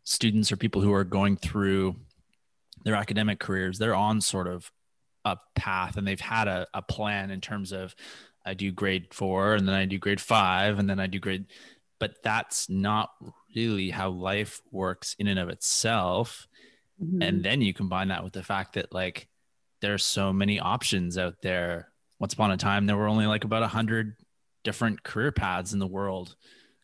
students 0.04 0.50
or 0.50 0.57
people 0.57 0.81
who 0.81 0.92
are 0.92 1.04
going 1.04 1.37
through 1.37 1.97
their 2.85 2.95
academic 2.95 3.38
careers, 3.38 3.78
they're 3.78 3.95
on 3.95 4.21
sort 4.21 4.49
of 4.49 4.71
a 5.25 5.37
path 5.54 5.97
and 5.97 6.07
they've 6.07 6.21
had 6.21 6.49
a, 6.49 6.66
a 6.75 6.83
plan 6.83 7.31
in 7.31 7.40
terms 7.40 7.73
of 7.73 7.95
I 8.45 8.54
do 8.54 8.73
grade 8.73 9.12
four 9.12 9.54
and 9.54 9.69
then 9.69 9.75
I 9.75 9.85
do 9.85 9.99
grade 9.99 10.21
five 10.21 10.78
and 10.78 10.88
then 10.88 10.99
I 10.99 11.07
do 11.07 11.21
grade, 11.21 11.47
but 12.02 12.21
that's 12.25 12.68
not 12.68 13.11
really 13.54 13.90
how 13.90 14.11
life 14.11 14.61
works 14.73 15.14
in 15.21 15.28
and 15.28 15.38
of 15.38 15.49
itself. 15.49 16.49
Mm-hmm. 17.00 17.23
And 17.23 17.44
then 17.44 17.62
you 17.62 17.73
combine 17.73 18.09
that 18.09 18.25
with 18.25 18.32
the 18.32 18.42
fact 18.42 18.73
that 18.73 18.92
like 18.92 19.28
there's 19.80 20.04
so 20.04 20.32
many 20.32 20.59
options 20.59 21.16
out 21.16 21.42
there. 21.42 21.92
Once 22.18 22.35
upon 22.35 22.50
a 22.50 22.56
time, 22.56 22.87
there 22.87 22.97
were 22.97 23.06
only 23.06 23.26
like 23.26 23.44
about 23.44 23.62
a 23.62 23.68
hundred 23.68 24.16
different 24.64 25.04
career 25.04 25.30
paths 25.30 25.73
in 25.73 25.78
the 25.78 25.87
world 25.87 26.35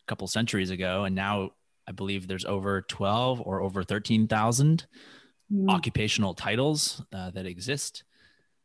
a 0.01 0.05
couple 0.07 0.25
centuries 0.25 0.69
ago 0.69 1.03
and 1.03 1.15
now 1.15 1.51
i 1.87 1.91
believe 1.91 2.27
there's 2.27 2.45
over 2.45 2.81
12 2.81 3.41
or 3.41 3.61
over 3.61 3.83
13,000 3.83 4.85
mm. 5.51 5.69
occupational 5.69 6.33
titles 6.33 7.01
uh, 7.13 7.31
that 7.31 7.45
exist 7.45 8.03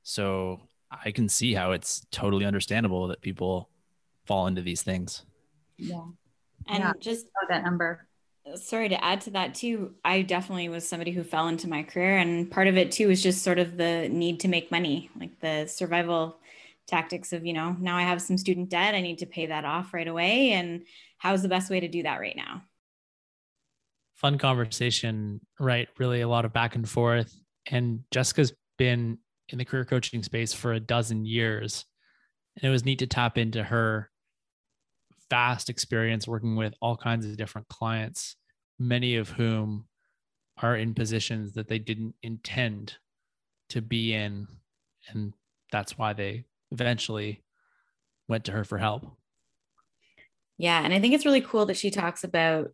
so 0.02 0.60
i 0.90 1.10
can 1.10 1.28
see 1.28 1.54
how 1.54 1.72
it's 1.72 2.04
totally 2.10 2.44
understandable 2.44 3.08
that 3.08 3.20
people 3.20 3.68
fall 4.24 4.46
into 4.46 4.62
these 4.62 4.82
things 4.82 5.22
yeah 5.76 6.02
and 6.68 6.80
yeah, 6.80 6.92
just 6.98 7.26
that 7.48 7.64
number 7.64 8.06
sorry 8.56 8.90
to 8.90 9.04
add 9.04 9.22
to 9.22 9.30
that 9.30 9.54
too 9.54 9.94
i 10.04 10.20
definitely 10.20 10.68
was 10.68 10.86
somebody 10.86 11.10
who 11.10 11.22
fell 11.24 11.48
into 11.48 11.68
my 11.68 11.82
career 11.82 12.18
and 12.18 12.50
part 12.50 12.68
of 12.68 12.76
it 12.76 12.92
too 12.92 13.10
is 13.10 13.22
just 13.22 13.42
sort 13.42 13.58
of 13.58 13.76
the 13.78 14.08
need 14.10 14.38
to 14.38 14.48
make 14.48 14.70
money 14.70 15.10
like 15.18 15.40
the 15.40 15.66
survival 15.66 16.36
tactics 16.86 17.32
of, 17.32 17.46
you 17.46 17.52
know, 17.52 17.76
now 17.80 17.96
I 17.96 18.02
have 18.02 18.20
some 18.20 18.38
student 18.38 18.68
debt, 18.68 18.94
I 18.94 19.00
need 19.00 19.18
to 19.18 19.26
pay 19.26 19.46
that 19.46 19.64
off 19.64 19.94
right 19.94 20.08
away. 20.08 20.52
And 20.52 20.84
how's 21.18 21.42
the 21.42 21.48
best 21.48 21.70
way 21.70 21.80
to 21.80 21.88
do 21.88 22.02
that 22.02 22.20
right 22.20 22.36
now? 22.36 22.62
Fun 24.16 24.38
conversation, 24.38 25.40
right? 25.58 25.88
Really 25.98 26.20
a 26.20 26.28
lot 26.28 26.44
of 26.44 26.52
back 26.52 26.76
and 26.76 26.88
forth. 26.88 27.34
And 27.66 28.00
Jessica's 28.10 28.52
been 28.78 29.18
in 29.48 29.58
the 29.58 29.64
career 29.64 29.84
coaching 29.84 30.22
space 30.22 30.52
for 30.52 30.72
a 30.72 30.80
dozen 30.80 31.24
years. 31.24 31.84
And 32.56 32.68
it 32.68 32.70
was 32.70 32.84
neat 32.84 33.00
to 33.00 33.06
tap 33.06 33.38
into 33.38 33.62
her 33.62 34.10
vast 35.30 35.70
experience 35.70 36.28
working 36.28 36.56
with 36.56 36.74
all 36.80 36.96
kinds 36.96 37.26
of 37.26 37.36
different 37.36 37.68
clients, 37.68 38.36
many 38.78 39.16
of 39.16 39.30
whom 39.30 39.86
are 40.62 40.76
in 40.76 40.94
positions 40.94 41.54
that 41.54 41.68
they 41.68 41.78
didn't 41.78 42.14
intend 42.22 42.96
to 43.70 43.82
be 43.82 44.14
in. 44.14 44.46
And 45.08 45.32
that's 45.72 45.98
why 45.98 46.12
they 46.12 46.44
eventually 46.70 47.42
went 48.28 48.44
to 48.44 48.52
her 48.52 48.64
for 48.64 48.78
help. 48.78 49.06
Yeah. 50.56 50.80
And 50.82 50.94
I 50.94 51.00
think 51.00 51.14
it's 51.14 51.26
really 51.26 51.40
cool 51.40 51.66
that 51.66 51.76
she 51.76 51.90
talks 51.90 52.22
about 52.24 52.70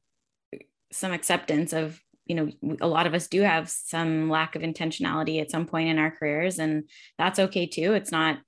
some 0.93 1.13
acceptance 1.13 1.73
of, 1.73 2.01
you 2.27 2.35
know, 2.35 2.77
a 2.81 2.87
lot 2.87 3.07
of 3.07 3.15
us 3.15 3.27
do 3.27 3.41
have 3.43 3.69
some 3.69 4.29
lack 4.29 4.55
of 4.55 4.63
intentionality 4.63 5.41
at 5.41 5.51
some 5.51 5.67
point 5.67 5.89
in 5.89 5.99
our 5.99 6.11
careers, 6.11 6.59
and 6.59 6.85
that's 7.19 7.39
okay 7.39 7.67
too. 7.67 7.95
It's 7.95 8.13
not 8.13 8.39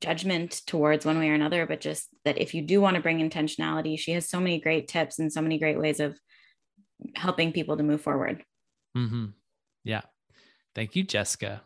judgment 0.00 0.62
towards 0.66 1.04
one 1.04 1.18
way 1.18 1.28
or 1.28 1.34
another, 1.34 1.66
but 1.66 1.80
just 1.80 2.08
that 2.24 2.38
if 2.38 2.54
you 2.54 2.62
do 2.62 2.80
want 2.80 2.96
to 2.96 3.02
bring 3.02 3.18
intentionality, 3.18 3.98
she 3.98 4.12
has 4.12 4.28
so 4.28 4.40
many 4.40 4.60
great 4.60 4.88
tips 4.88 5.18
and 5.18 5.32
so 5.32 5.40
many 5.40 5.58
great 5.58 5.78
ways 5.78 6.00
of 6.00 6.18
helping 7.14 7.52
people 7.52 7.76
to 7.76 7.82
move 7.82 8.00
forward. 8.00 8.42
Mm-hmm. 8.96 9.26
Yeah. 9.84 10.02
Thank 10.74 10.96
you, 10.96 11.02
Jessica. 11.02 11.62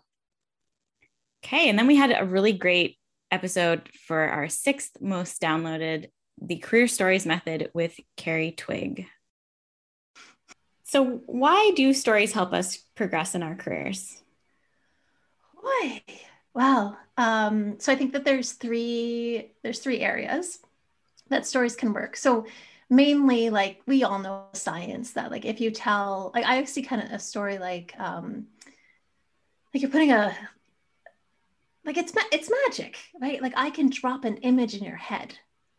Okay. 1.44 1.68
And 1.68 1.78
then 1.78 1.86
we 1.86 1.96
had 1.96 2.14
a 2.16 2.24
really 2.24 2.52
great 2.52 2.98
episode 3.30 3.88
for 4.06 4.20
our 4.20 4.48
sixth 4.48 4.92
most 5.00 5.40
downloaded, 5.40 6.10
the 6.40 6.58
Career 6.58 6.86
Stories 6.86 7.26
Method 7.26 7.70
with 7.74 7.98
Kerry 8.16 8.52
Twigg. 8.52 9.06
So, 10.84 11.22
why 11.24 11.72
do 11.74 11.92
stories 11.94 12.32
help 12.32 12.52
us 12.52 12.76
progress 12.94 13.34
in 13.34 13.42
our 13.42 13.54
careers? 13.54 14.22
Boy, 15.62 16.02
well, 16.54 16.98
um, 17.16 17.78
so 17.78 17.92
I 17.92 17.96
think 17.96 18.12
that 18.12 18.24
there's 18.24 18.52
three 18.52 19.52
there's 19.62 19.80
three 19.80 20.00
areas 20.00 20.58
that 21.28 21.46
stories 21.46 21.76
can 21.76 21.92
work. 21.92 22.16
So 22.16 22.46
mainly 22.90 23.48
like 23.48 23.80
we 23.86 24.04
all 24.04 24.18
know 24.18 24.44
science 24.52 25.12
that 25.12 25.30
like 25.30 25.46
if 25.46 25.60
you 25.60 25.70
tell 25.70 26.30
like 26.34 26.44
I 26.44 26.62
see 26.64 26.82
kind 26.82 27.02
of 27.02 27.10
a 27.10 27.18
story 27.18 27.58
like 27.58 27.94
um 27.98 28.46
like 29.72 29.80
you're 29.80 29.90
putting 29.90 30.12
a 30.12 30.36
like 31.84 31.96
it's 31.96 32.12
it's 32.30 32.50
magic 32.66 32.96
right 33.20 33.42
like 33.42 33.54
i 33.56 33.70
can 33.70 33.88
drop 33.88 34.24
an 34.24 34.36
image 34.38 34.74
in 34.74 34.84
your 34.84 34.96
head 34.96 35.34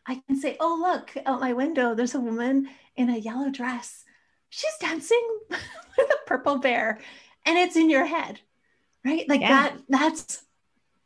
i 0.06 0.20
can 0.26 0.36
say 0.36 0.56
oh 0.60 0.78
look 0.80 1.14
out 1.26 1.40
my 1.40 1.52
window 1.52 1.94
there's 1.94 2.14
a 2.14 2.20
woman 2.20 2.68
in 2.96 3.10
a 3.10 3.18
yellow 3.18 3.50
dress 3.50 4.04
she's 4.50 4.76
dancing 4.80 5.38
with 5.50 6.10
a 6.10 6.26
purple 6.26 6.58
bear 6.58 6.98
and 7.46 7.58
it's 7.58 7.76
in 7.76 7.90
your 7.90 8.04
head 8.04 8.40
right 9.04 9.28
like 9.28 9.40
yeah. 9.40 9.48
that 9.48 9.78
that's 9.88 10.43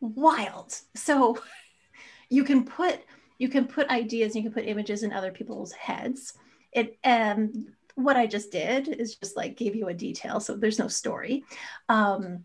wild. 0.01 0.75
So 0.95 1.39
you 2.29 2.45
can 2.45 2.65
put 2.65 3.01
you 3.39 3.49
can 3.49 3.67
put 3.67 3.89
ideas 3.89 4.35
you 4.35 4.43
can 4.43 4.53
put 4.53 4.67
images 4.67 5.03
in 5.03 5.13
other 5.13 5.33
people's 5.33 5.73
heads. 5.73 6.35
It 6.73 6.99
um 7.05 7.67
what 7.95 8.17
i 8.17 8.29
just 8.29 8.53
did 8.53 8.87
is 8.87 9.17
just 9.17 9.37
like 9.37 9.57
gave 9.57 9.75
you 9.75 9.89
a 9.89 9.95
detail 9.95 10.39
so 10.39 10.57
there's 10.57 10.79
no 10.79 10.89
story. 10.89 11.45
Um 11.89 12.45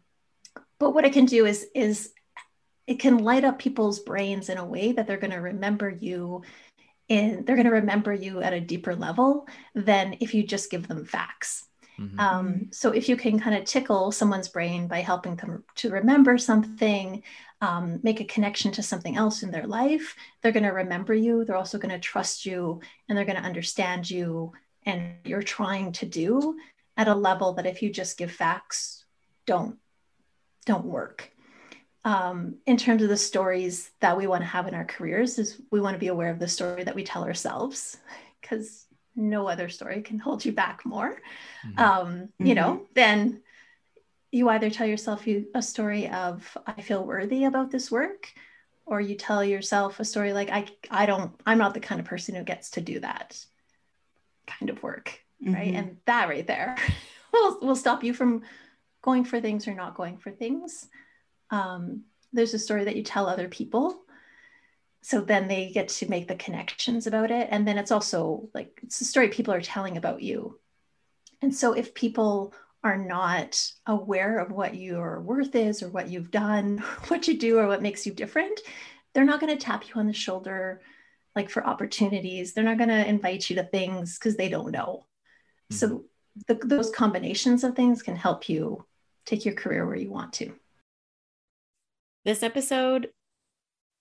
but 0.80 0.92
what 0.92 1.06
it 1.06 1.14
can 1.14 1.26
do 1.26 1.46
is 1.46 1.68
is 1.74 2.12
it 2.88 3.00
can 3.00 3.20
light 3.20 3.46
up 3.46 3.60
people's 3.60 4.00
brains 4.00 4.50
in 4.50 4.58
a 4.58 4.66
way 4.66 4.92
that 4.92 5.08
they're 5.08 5.18
going 5.18 5.32
to 5.32 5.38
remember 5.38 5.90
you 5.90 6.42
in 7.08 7.44
they're 7.46 7.56
going 7.56 7.68
to 7.68 7.74
remember 7.74 8.14
you 8.14 8.42
at 8.42 8.54
a 8.54 8.62
deeper 8.62 8.96
level 8.96 9.48
than 9.76 10.18
if 10.20 10.34
you 10.34 10.44
just 10.44 10.72
give 10.72 10.88
them 10.88 11.06
facts 11.06 11.66
mm-hmm. 12.00 12.20
um, 12.20 12.68
so 12.72 12.92
if 12.92 13.08
you 13.08 13.16
can 13.16 13.40
kind 13.40 13.56
of 13.56 13.66
tickle 13.66 14.12
someone's 14.12 14.48
brain 14.48 14.88
by 14.88 15.02
helping 15.02 15.36
them 15.36 15.64
to 15.76 15.90
remember 15.90 16.38
something 16.38 17.24
um, 17.62 18.00
make 18.04 18.20
a 18.20 18.26
connection 18.26 18.72
to 18.72 18.84
something 18.84 19.16
else 19.16 19.44
in 19.44 19.52
their 19.52 19.68
life 19.68 20.16
they're 20.42 20.52
going 20.52 20.64
to 20.64 20.70
remember 20.70 21.14
you 21.14 21.46
they're 21.46 21.56
also 21.56 21.78
going 21.78 21.94
to 21.94 22.00
trust 22.00 22.46
you 22.46 22.80
and 23.08 23.18
they're 23.18 23.26
going 23.26 23.38
to 23.38 23.44
understand 23.44 24.10
you 24.10 24.52
and 24.86 25.14
you're 25.24 25.42
trying 25.42 25.92
to 25.92 26.06
do 26.06 26.58
at 26.98 27.08
a 27.08 27.16
level 27.16 27.54
that 27.54 27.66
if 27.66 27.82
you 27.82 27.90
just 27.90 28.18
give 28.18 28.32
facts 28.32 29.06
don't 29.46 29.78
don't 30.66 30.86
work 30.86 31.30
um, 32.06 32.56
in 32.66 32.76
terms 32.76 33.02
of 33.02 33.10
the 33.10 33.18
stories 33.18 33.92
that 34.02 34.18
we 34.18 34.28
want 34.28 34.42
to 34.42 34.48
have 34.48 34.68
in 34.68 34.74
our 34.74 34.84
careers 34.84 35.40
is 35.40 35.62
we 35.72 35.80
want 35.80 35.96
to 35.96 36.00
be 36.00 36.08
aware 36.08 36.30
of 36.30 36.40
the 36.40 36.48
story 36.48 36.84
that 36.84 36.96
we 36.96 37.04
tell 37.04 37.24
ourselves 37.24 37.98
because 38.42 38.88
no 39.16 39.48
other 39.48 39.70
story 39.70 40.02
can 40.02 40.20
hold 40.20 40.44
you 40.44 40.52
back 40.52 40.86
more 40.86 41.22
mm-hmm. 41.66 41.80
um, 41.80 42.30
you 42.40 42.48
mm-hmm. 42.48 42.54
know 42.56 42.82
then 42.94 43.42
you 44.32 44.50
either 44.50 44.72
tell 44.72 44.88
yourself 44.88 45.28
you, 45.28 45.46
a 45.54 45.62
story 45.62 46.10
of 46.10 46.58
i 46.66 46.82
feel 46.82 47.06
worthy 47.06 47.46
about 47.46 47.72
this 47.72 47.92
work 47.92 48.34
or 48.86 49.00
you 49.00 49.16
tell 49.16 49.44
yourself 49.44 50.00
a 50.00 50.06
story 50.06 50.34
like 50.34 50.50
i 50.50 50.66
i 50.90 51.06
don't 51.06 51.32
i'm 51.46 51.58
not 51.58 51.74
the 51.74 51.80
kind 51.80 52.02
of 52.02 52.08
person 52.08 52.36
who 52.36 52.44
gets 52.44 52.72
to 52.72 52.82
do 52.82 53.00
that 53.00 53.38
kind 54.48 54.70
of 54.70 54.82
work 54.84 55.20
mm-hmm. 55.44 55.54
right 55.54 55.74
and 55.74 55.98
that 56.06 56.28
right 56.28 56.48
there 56.48 56.76
will 57.34 57.60
will 57.62 57.76
stop 57.76 58.04
you 58.04 58.14
from 58.14 58.42
going 59.02 59.24
for 59.24 59.40
things 59.40 59.68
or 59.68 59.74
not 59.74 59.96
going 59.96 60.18
for 60.18 60.32
things 60.32 60.88
um, 61.50 62.02
there's 62.32 62.56
a 62.56 62.60
story 62.60 62.86
that 62.86 62.96
you 62.96 63.04
tell 63.04 63.28
other 63.28 63.48
people 63.48 64.03
so 65.04 65.22
then 65.22 65.48
they 65.48 65.70
get 65.70 65.90
to 65.90 66.10
make 66.10 66.28
the 66.28 66.36
connections 66.36 67.08
about 67.08 67.32
it 67.32 67.48
and 67.52 67.68
then 67.68 67.78
it's 67.78 67.92
also 67.92 68.50
like 68.54 68.80
it's 68.84 69.02
a 69.02 69.06
story 69.06 69.28
people 69.28 69.54
are 69.54 69.62
telling 69.62 69.98
about 69.98 70.22
you 70.22 70.60
and 71.42 71.54
so 71.54 71.74
if 71.74 71.94
people 71.94 72.54
are 72.84 72.98
not 72.98 73.72
aware 73.86 74.40
of 74.40 74.52
what 74.52 74.76
your 74.76 75.22
worth 75.22 75.56
is 75.56 75.84
or 75.84 75.90
what 75.90 76.10
you've 76.10 76.32
done 76.32 76.78
what 77.08 77.28
you 77.28 77.38
do 77.38 77.60
or 77.60 77.68
what 77.68 77.82
makes 77.82 78.06
you 78.06 78.14
different 78.14 78.60
they're 79.14 79.26
not 79.26 79.40
going 79.40 79.56
to 79.56 79.64
tap 79.64 79.88
you 79.88 79.94
on 79.96 80.08
the 80.08 80.14
shoulder 80.14 80.82
like 81.36 81.50
for 81.50 81.66
opportunities 81.66 82.54
they're 82.54 82.64
not 82.64 82.78
going 82.78 82.90
to 82.90 83.08
invite 83.08 83.50
you 83.50 83.56
to 83.56 83.64
things 83.64 84.18
because 84.18 84.36
they 84.36 84.50
don't 84.50 84.72
know 84.72 85.06
mm-hmm. 85.72 85.76
so 85.76 86.04
the, 86.48 86.56
those 86.56 86.90
combinations 86.90 87.64
of 87.64 87.76
things 87.76 88.02
can 88.02 88.16
help 88.16 88.50
you 88.50 88.86
take 89.26 89.46
your 89.46 89.56
career 89.56 89.86
where 89.86 89.96
you 89.96 90.10
want 90.10 90.34
to. 90.34 90.54
This 92.26 92.44
episode, 92.44 93.10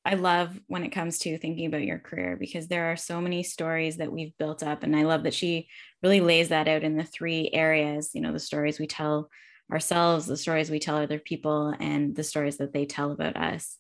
I 0.05 0.15
love 0.15 0.61
when 0.67 0.85
it 0.85 0.91
comes 0.91 1.19
to 1.21 1.39
thinking 1.39 1.67
about 1.67 1.85
your 1.85 1.99
career 1.99 2.37
because 2.37 2.67
there 2.67 2.91
are 2.91 2.97
so 2.97 3.21
many 3.21 3.45
stories 3.45 3.99
that 3.99 4.11
we've 4.11 4.37
built 4.37 4.63
up. 4.63 4.83
And 4.83 4.97
I 4.97 5.05
love 5.05 5.23
that 5.23 5.35
she 5.35 5.69
really 6.03 6.21
lays 6.21 6.49
that 6.49 6.67
out 6.67 6.83
in 6.83 6.97
the 6.97 7.05
three 7.05 7.51
areas 7.53 8.11
you 8.13 8.21
know, 8.21 8.33
the 8.33 8.41
stories 8.41 8.81
we 8.81 8.89
tell 8.89 9.31
ourselves, 9.71 10.27
the 10.27 10.37
stories 10.37 10.71
we 10.71 10.81
tell 10.81 10.97
other 10.97 11.19
people, 11.19 11.75
and 11.79 12.17
the 12.17 12.25
stories 12.25 12.59
that 12.59 12.73
they 12.73 12.85
tell 12.85 13.13
about 13.13 13.37
us. 13.37 13.77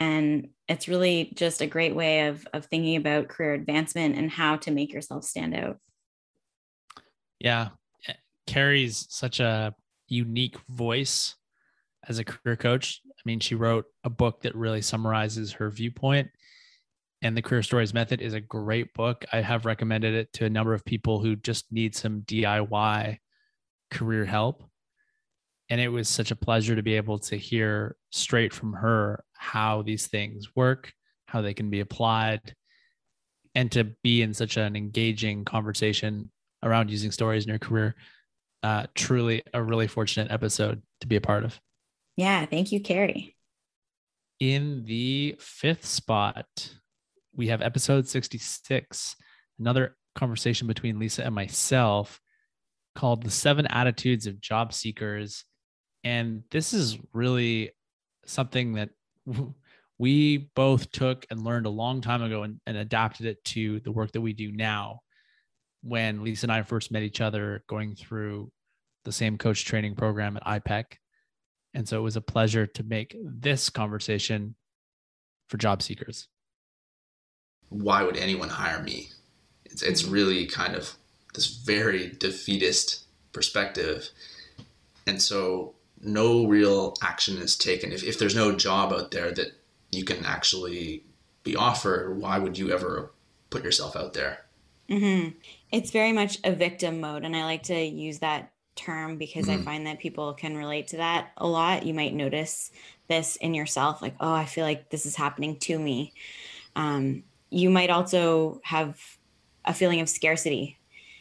And 0.00 0.48
it's 0.68 0.88
really 0.88 1.32
just 1.34 1.60
a 1.60 1.66
great 1.66 1.94
way 1.94 2.28
of, 2.28 2.46
of 2.52 2.66
thinking 2.66 2.96
about 2.96 3.28
career 3.28 3.54
advancement 3.54 4.16
and 4.16 4.30
how 4.30 4.56
to 4.58 4.70
make 4.70 4.92
yourself 4.92 5.24
stand 5.24 5.54
out. 5.54 5.78
Yeah. 7.38 7.68
Eh, 8.06 8.14
Kerry's 8.46 9.06
such 9.10 9.40
a 9.40 9.74
unique 10.06 10.56
voice 10.68 11.36
as 12.08 12.18
a 12.18 12.24
career 12.24 12.56
coach. 12.56 13.00
I 13.18 13.22
mean, 13.24 13.40
she 13.40 13.54
wrote 13.54 13.86
a 14.04 14.10
book 14.10 14.42
that 14.42 14.54
really 14.54 14.80
summarizes 14.80 15.52
her 15.52 15.70
viewpoint. 15.70 16.28
And 17.20 17.36
the 17.36 17.42
Career 17.42 17.64
Stories 17.64 17.92
Method 17.92 18.20
is 18.20 18.34
a 18.34 18.40
great 18.40 18.94
book. 18.94 19.24
I 19.32 19.40
have 19.40 19.66
recommended 19.66 20.14
it 20.14 20.32
to 20.34 20.44
a 20.44 20.50
number 20.50 20.72
of 20.72 20.84
people 20.84 21.20
who 21.20 21.34
just 21.34 21.66
need 21.72 21.96
some 21.96 22.22
DIY 22.22 23.18
career 23.90 24.24
help. 24.24 24.62
And 25.68 25.80
it 25.80 25.88
was 25.88 26.08
such 26.08 26.30
a 26.30 26.36
pleasure 26.36 26.76
to 26.76 26.82
be 26.82 26.94
able 26.94 27.18
to 27.18 27.36
hear 27.36 27.96
straight 28.10 28.52
from 28.52 28.72
her 28.74 29.24
how 29.34 29.82
these 29.82 30.06
things 30.06 30.54
work, 30.54 30.92
how 31.26 31.42
they 31.42 31.54
can 31.54 31.70
be 31.70 31.80
applied, 31.80 32.54
and 33.54 33.70
to 33.72 33.84
be 34.02 34.22
in 34.22 34.32
such 34.32 34.56
an 34.56 34.76
engaging 34.76 35.44
conversation 35.44 36.30
around 36.62 36.90
using 36.90 37.10
stories 37.10 37.44
in 37.44 37.50
your 37.50 37.58
career. 37.58 37.96
Uh, 38.62 38.86
truly 38.94 39.42
a 39.54 39.62
really 39.62 39.86
fortunate 39.86 40.30
episode 40.30 40.82
to 41.00 41.06
be 41.06 41.16
a 41.16 41.20
part 41.20 41.44
of. 41.44 41.60
Yeah. 42.18 42.46
Thank 42.46 42.72
you, 42.72 42.80
Kerry. 42.80 43.36
In 44.40 44.84
the 44.86 45.36
fifth 45.38 45.86
spot, 45.86 46.46
we 47.32 47.46
have 47.46 47.62
episode 47.62 48.08
66, 48.08 49.14
another 49.60 49.96
conversation 50.16 50.66
between 50.66 50.98
Lisa 50.98 51.24
and 51.24 51.32
myself 51.32 52.20
called 52.96 53.22
The 53.22 53.30
Seven 53.30 53.68
Attitudes 53.68 54.26
of 54.26 54.40
Job 54.40 54.72
Seekers. 54.72 55.44
And 56.02 56.42
this 56.50 56.74
is 56.74 56.98
really 57.12 57.70
something 58.26 58.72
that 58.72 58.90
we 59.98 60.50
both 60.56 60.90
took 60.90 61.24
and 61.30 61.44
learned 61.44 61.66
a 61.66 61.70
long 61.70 62.00
time 62.00 62.24
ago 62.24 62.42
and, 62.42 62.60
and 62.66 62.76
adapted 62.76 63.26
it 63.26 63.44
to 63.44 63.78
the 63.78 63.92
work 63.92 64.10
that 64.10 64.22
we 64.22 64.32
do 64.32 64.50
now 64.50 65.02
when 65.84 66.24
Lisa 66.24 66.46
and 66.46 66.52
I 66.52 66.62
first 66.62 66.90
met 66.90 67.04
each 67.04 67.20
other 67.20 67.62
going 67.68 67.94
through 67.94 68.50
the 69.04 69.12
same 69.12 69.38
coach 69.38 69.64
training 69.64 69.94
program 69.94 70.36
at 70.36 70.64
IPEC. 70.64 70.84
And 71.74 71.88
so 71.88 71.98
it 71.98 72.02
was 72.02 72.16
a 72.16 72.20
pleasure 72.20 72.66
to 72.66 72.82
make 72.82 73.16
this 73.22 73.70
conversation 73.70 74.54
for 75.48 75.56
job 75.56 75.82
seekers. 75.82 76.28
Why 77.68 78.02
would 78.02 78.16
anyone 78.16 78.48
hire 78.48 78.82
me? 78.82 79.10
It's, 79.64 79.82
it's 79.82 80.04
really 80.04 80.46
kind 80.46 80.74
of 80.74 80.94
this 81.34 81.46
very 81.46 82.08
defeatist 82.18 83.04
perspective. 83.32 84.10
And 85.06 85.20
so 85.20 85.74
no 86.00 86.46
real 86.46 86.94
action 87.02 87.38
is 87.38 87.56
taken. 87.56 87.92
If, 87.92 88.02
if 88.02 88.18
there's 88.18 88.34
no 88.34 88.54
job 88.56 88.92
out 88.92 89.10
there 89.10 89.30
that 89.32 89.52
you 89.90 90.04
can 90.04 90.24
actually 90.24 91.04
be 91.44 91.56
offered, 91.56 92.18
why 92.18 92.38
would 92.38 92.58
you 92.58 92.72
ever 92.72 93.12
put 93.50 93.64
yourself 93.64 93.94
out 93.96 94.14
there? 94.14 94.46
Mm-hmm. 94.88 95.36
It's 95.70 95.90
very 95.90 96.12
much 96.12 96.38
a 96.44 96.52
victim 96.52 97.00
mode. 97.00 97.24
And 97.24 97.36
I 97.36 97.44
like 97.44 97.64
to 97.64 97.78
use 97.78 98.20
that 98.20 98.52
term 98.78 99.18
because 99.18 99.46
mm-hmm. 99.46 99.60
I 99.60 99.64
find 99.64 99.86
that 99.86 99.98
people 99.98 100.32
can 100.32 100.56
relate 100.56 100.88
to 100.88 100.98
that 100.98 101.32
a 101.36 101.46
lot. 101.46 101.84
You 101.84 101.92
might 101.92 102.14
notice 102.14 102.70
this 103.08 103.36
in 103.36 103.52
yourself, 103.54 104.00
like, 104.00 104.14
oh, 104.20 104.32
I 104.32 104.44
feel 104.46 104.64
like 104.64 104.88
this 104.88 105.04
is 105.04 105.16
happening 105.16 105.56
to 105.60 105.78
me. 105.78 106.14
Um, 106.76 107.24
you 107.50 107.68
might 107.68 107.90
also 107.90 108.60
have 108.64 108.98
a 109.64 109.74
feeling 109.74 110.00
of 110.00 110.08
scarcity. 110.08 110.78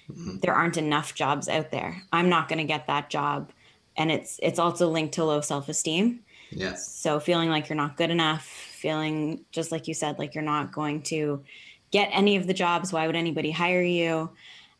Mm-hmm. 0.09 0.37
There 0.39 0.53
aren't 0.53 0.77
enough 0.77 1.15
jobs 1.15 1.49
out 1.49 1.71
there. 1.71 2.03
I'm 2.13 2.29
not 2.29 2.47
going 2.47 2.59
to 2.59 2.63
get 2.63 2.87
that 2.87 3.09
job. 3.09 3.51
And 3.97 4.11
it's 4.11 4.39
it's 4.43 4.59
also 4.59 4.89
linked 4.89 5.15
to 5.15 5.25
low 5.25 5.41
self-esteem. 5.41 6.19
Yes. 6.51 6.95
So 6.95 7.19
feeling 7.19 7.49
like 7.49 7.67
you're 7.67 7.75
not 7.75 7.97
good 7.97 8.11
enough, 8.11 8.45
feeling 8.45 9.43
just 9.51 9.71
like 9.71 9.87
you 9.87 9.93
said, 9.93 10.19
like 10.19 10.35
you're 10.35 10.43
not 10.43 10.71
going 10.71 11.01
to 11.03 11.43
get 11.91 12.09
any 12.11 12.35
of 12.35 12.47
the 12.47 12.53
jobs. 12.53 12.93
Why 12.93 13.07
would 13.07 13.15
anybody 13.15 13.51
hire 13.51 13.81
you? 13.81 14.29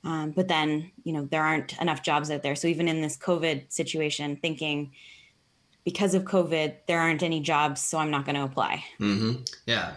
Um, 0.03 0.31
but 0.31 0.47
then, 0.47 0.91
you 1.03 1.12
know, 1.13 1.27
there 1.29 1.43
aren't 1.43 1.79
enough 1.81 2.01
jobs 2.01 2.31
out 2.31 2.43
there. 2.43 2.55
So 2.55 2.67
even 2.67 2.88
in 2.88 3.01
this 3.01 3.17
COVID 3.17 3.71
situation, 3.71 4.38
thinking 4.38 4.91
because 5.83 6.13
of 6.13 6.23
COVID, 6.23 6.75
there 6.88 6.99
aren't 6.99 7.23
any 7.23 7.39
jobs, 7.39 7.81
so 7.81 7.97
I'm 7.97 8.12
not 8.12 8.25
going 8.25 8.36
to 8.36 8.43
apply. 8.43 8.83
Mm-hmm. 8.99 9.43
Yeah. 9.65 9.93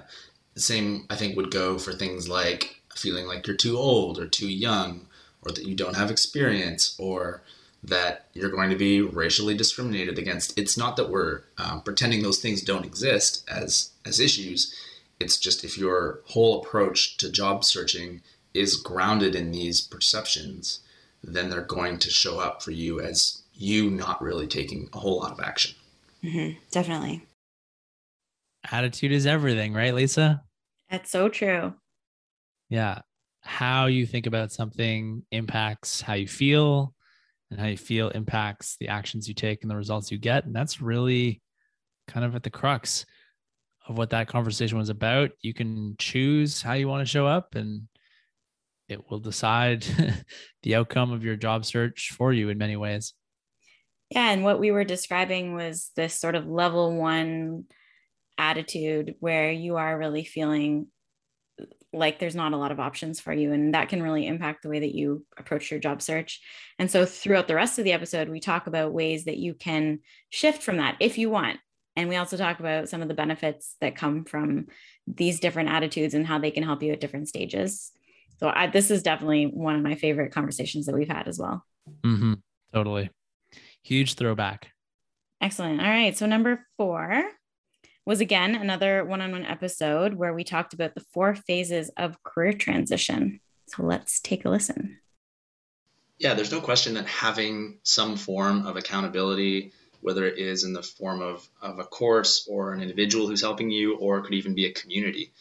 The 0.54 0.60
same, 0.60 1.06
I 1.10 1.16
think, 1.16 1.36
would 1.36 1.50
go 1.50 1.78
for 1.78 1.92
things 1.92 2.28
like 2.28 2.80
feeling 2.94 3.26
like 3.26 3.46
you're 3.46 3.56
too 3.56 3.76
old 3.76 4.18
or 4.18 4.26
too 4.26 4.48
young, 4.48 5.06
or 5.42 5.52
that 5.52 5.64
you 5.64 5.74
don't 5.74 5.96
have 5.96 6.10
experience, 6.10 6.96
or 6.98 7.42
that 7.82 8.26
you're 8.34 8.50
going 8.50 8.70
to 8.70 8.76
be 8.76 9.00
racially 9.00 9.56
discriminated 9.56 10.18
against. 10.18 10.56
It's 10.58 10.76
not 10.76 10.96
that 10.96 11.10
we're 11.10 11.42
um, 11.58 11.82
pretending 11.82 12.22
those 12.22 12.38
things 12.38 12.62
don't 12.62 12.84
exist 12.84 13.44
as 13.48 13.90
as 14.04 14.20
issues. 14.20 14.74
It's 15.18 15.38
just 15.38 15.64
if 15.64 15.76
your 15.76 16.20
whole 16.26 16.62
approach 16.62 17.16
to 17.16 17.30
job 17.32 17.64
searching 17.64 18.22
is 18.54 18.76
grounded 18.76 19.34
in 19.34 19.52
these 19.52 19.80
perceptions, 19.80 20.80
then 21.22 21.50
they're 21.50 21.62
going 21.62 21.98
to 21.98 22.10
show 22.10 22.38
up 22.38 22.62
for 22.62 22.70
you 22.70 23.00
as 23.00 23.42
you 23.54 23.90
not 23.90 24.22
really 24.22 24.46
taking 24.46 24.88
a 24.92 24.98
whole 24.98 25.20
lot 25.20 25.32
of 25.32 25.40
action. 25.40 25.74
Mm-hmm, 26.24 26.58
definitely. 26.70 27.26
Attitude 28.70 29.12
is 29.12 29.26
everything, 29.26 29.72
right, 29.72 29.94
Lisa? 29.94 30.42
That's 30.90 31.10
so 31.10 31.28
true. 31.28 31.74
Yeah. 32.68 33.00
How 33.42 33.86
you 33.86 34.06
think 34.06 34.26
about 34.26 34.52
something 34.52 35.22
impacts 35.30 36.00
how 36.00 36.14
you 36.14 36.28
feel, 36.28 36.94
and 37.50 37.58
how 37.58 37.66
you 37.66 37.76
feel 37.76 38.10
impacts 38.10 38.76
the 38.78 38.88
actions 38.88 39.26
you 39.26 39.34
take 39.34 39.62
and 39.62 39.70
the 39.70 39.76
results 39.76 40.12
you 40.12 40.18
get. 40.18 40.44
And 40.44 40.54
that's 40.54 40.80
really 40.80 41.40
kind 42.06 42.24
of 42.24 42.36
at 42.36 42.42
the 42.42 42.50
crux 42.50 43.06
of 43.88 43.98
what 43.98 44.10
that 44.10 44.28
conversation 44.28 44.78
was 44.78 44.88
about. 44.88 45.30
You 45.40 45.52
can 45.54 45.96
choose 45.98 46.62
how 46.62 46.74
you 46.74 46.86
want 46.86 47.00
to 47.00 47.10
show 47.10 47.26
up, 47.26 47.54
and 47.54 47.88
it 48.90 49.10
will 49.10 49.20
decide 49.20 49.84
the 50.62 50.74
outcome 50.74 51.12
of 51.12 51.24
your 51.24 51.36
job 51.36 51.64
search 51.64 52.12
for 52.16 52.32
you 52.32 52.48
in 52.48 52.58
many 52.58 52.76
ways. 52.76 53.14
Yeah. 54.10 54.30
And 54.30 54.42
what 54.42 54.58
we 54.58 54.72
were 54.72 54.84
describing 54.84 55.54
was 55.54 55.90
this 55.94 56.14
sort 56.14 56.34
of 56.34 56.48
level 56.48 56.96
one 56.96 57.64
attitude 58.36 59.14
where 59.20 59.52
you 59.52 59.76
are 59.76 59.98
really 59.98 60.24
feeling 60.24 60.88
like 61.92 62.18
there's 62.18 62.36
not 62.36 62.52
a 62.52 62.56
lot 62.56 62.72
of 62.72 62.80
options 62.80 63.20
for 63.20 63.32
you. 63.32 63.52
And 63.52 63.74
that 63.74 63.88
can 63.88 64.02
really 64.02 64.26
impact 64.26 64.62
the 64.62 64.68
way 64.68 64.80
that 64.80 64.94
you 64.94 65.24
approach 65.36 65.70
your 65.70 65.80
job 65.80 66.00
search. 66.00 66.40
And 66.78 66.90
so 66.90 67.04
throughout 67.04 67.48
the 67.48 67.54
rest 67.54 67.78
of 67.78 67.84
the 67.84 67.92
episode, 67.92 68.28
we 68.28 68.40
talk 68.40 68.66
about 68.66 68.92
ways 68.92 69.24
that 69.24 69.38
you 69.38 69.54
can 69.54 70.00
shift 70.30 70.62
from 70.62 70.76
that 70.78 70.96
if 71.00 71.18
you 71.18 71.30
want. 71.30 71.58
And 71.96 72.08
we 72.08 72.16
also 72.16 72.36
talk 72.36 72.60
about 72.60 72.88
some 72.88 73.02
of 73.02 73.08
the 73.08 73.14
benefits 73.14 73.76
that 73.80 73.96
come 73.96 74.24
from 74.24 74.66
these 75.06 75.40
different 75.40 75.70
attitudes 75.70 76.14
and 76.14 76.26
how 76.26 76.38
they 76.38 76.52
can 76.52 76.62
help 76.62 76.82
you 76.82 76.92
at 76.92 77.00
different 77.00 77.28
stages. 77.28 77.90
So 78.40 78.50
I, 78.52 78.66
this 78.68 78.90
is 78.90 79.02
definitely 79.02 79.44
one 79.44 79.76
of 79.76 79.82
my 79.82 79.94
favorite 79.94 80.32
conversations 80.32 80.86
that 80.86 80.94
we've 80.94 81.08
had 81.08 81.28
as 81.28 81.38
well. 81.38 81.64
Mm-hmm. 82.02 82.34
Totally. 82.72 83.10
Huge 83.82 84.14
throwback. 84.14 84.68
Excellent. 85.42 85.80
All 85.80 85.88
right. 85.88 86.16
So 86.16 86.26
number 86.26 86.66
four 86.76 87.22
was 88.06 88.20
again 88.20 88.54
another 88.54 89.04
one 89.04 89.20
on 89.20 89.32
one 89.32 89.44
episode 89.44 90.14
where 90.14 90.32
we 90.32 90.42
talked 90.42 90.72
about 90.72 90.94
the 90.94 91.04
four 91.12 91.34
phases 91.34 91.90
of 91.98 92.22
career 92.22 92.54
transition. 92.54 93.40
So 93.66 93.82
let's 93.82 94.20
take 94.20 94.46
a 94.46 94.50
listen. 94.50 94.98
Yeah, 96.18 96.34
there's 96.34 96.52
no 96.52 96.60
question 96.60 96.94
that 96.94 97.06
having 97.06 97.78
some 97.82 98.16
form 98.16 98.66
of 98.66 98.76
accountability, 98.76 99.72
whether 100.00 100.26
it 100.26 100.38
is 100.38 100.64
in 100.64 100.72
the 100.72 100.82
form 100.82 101.20
of, 101.20 101.48
of 101.62 101.78
a 101.78 101.84
course 101.84 102.46
or 102.50 102.72
an 102.72 102.82
individual 102.82 103.26
who's 103.26 103.40
helping 103.40 103.70
you, 103.70 103.96
or 103.96 104.18
it 104.18 104.24
could 104.24 104.34
even 104.34 104.54
be 104.54 104.66
a 104.66 104.72
community. 104.72 105.32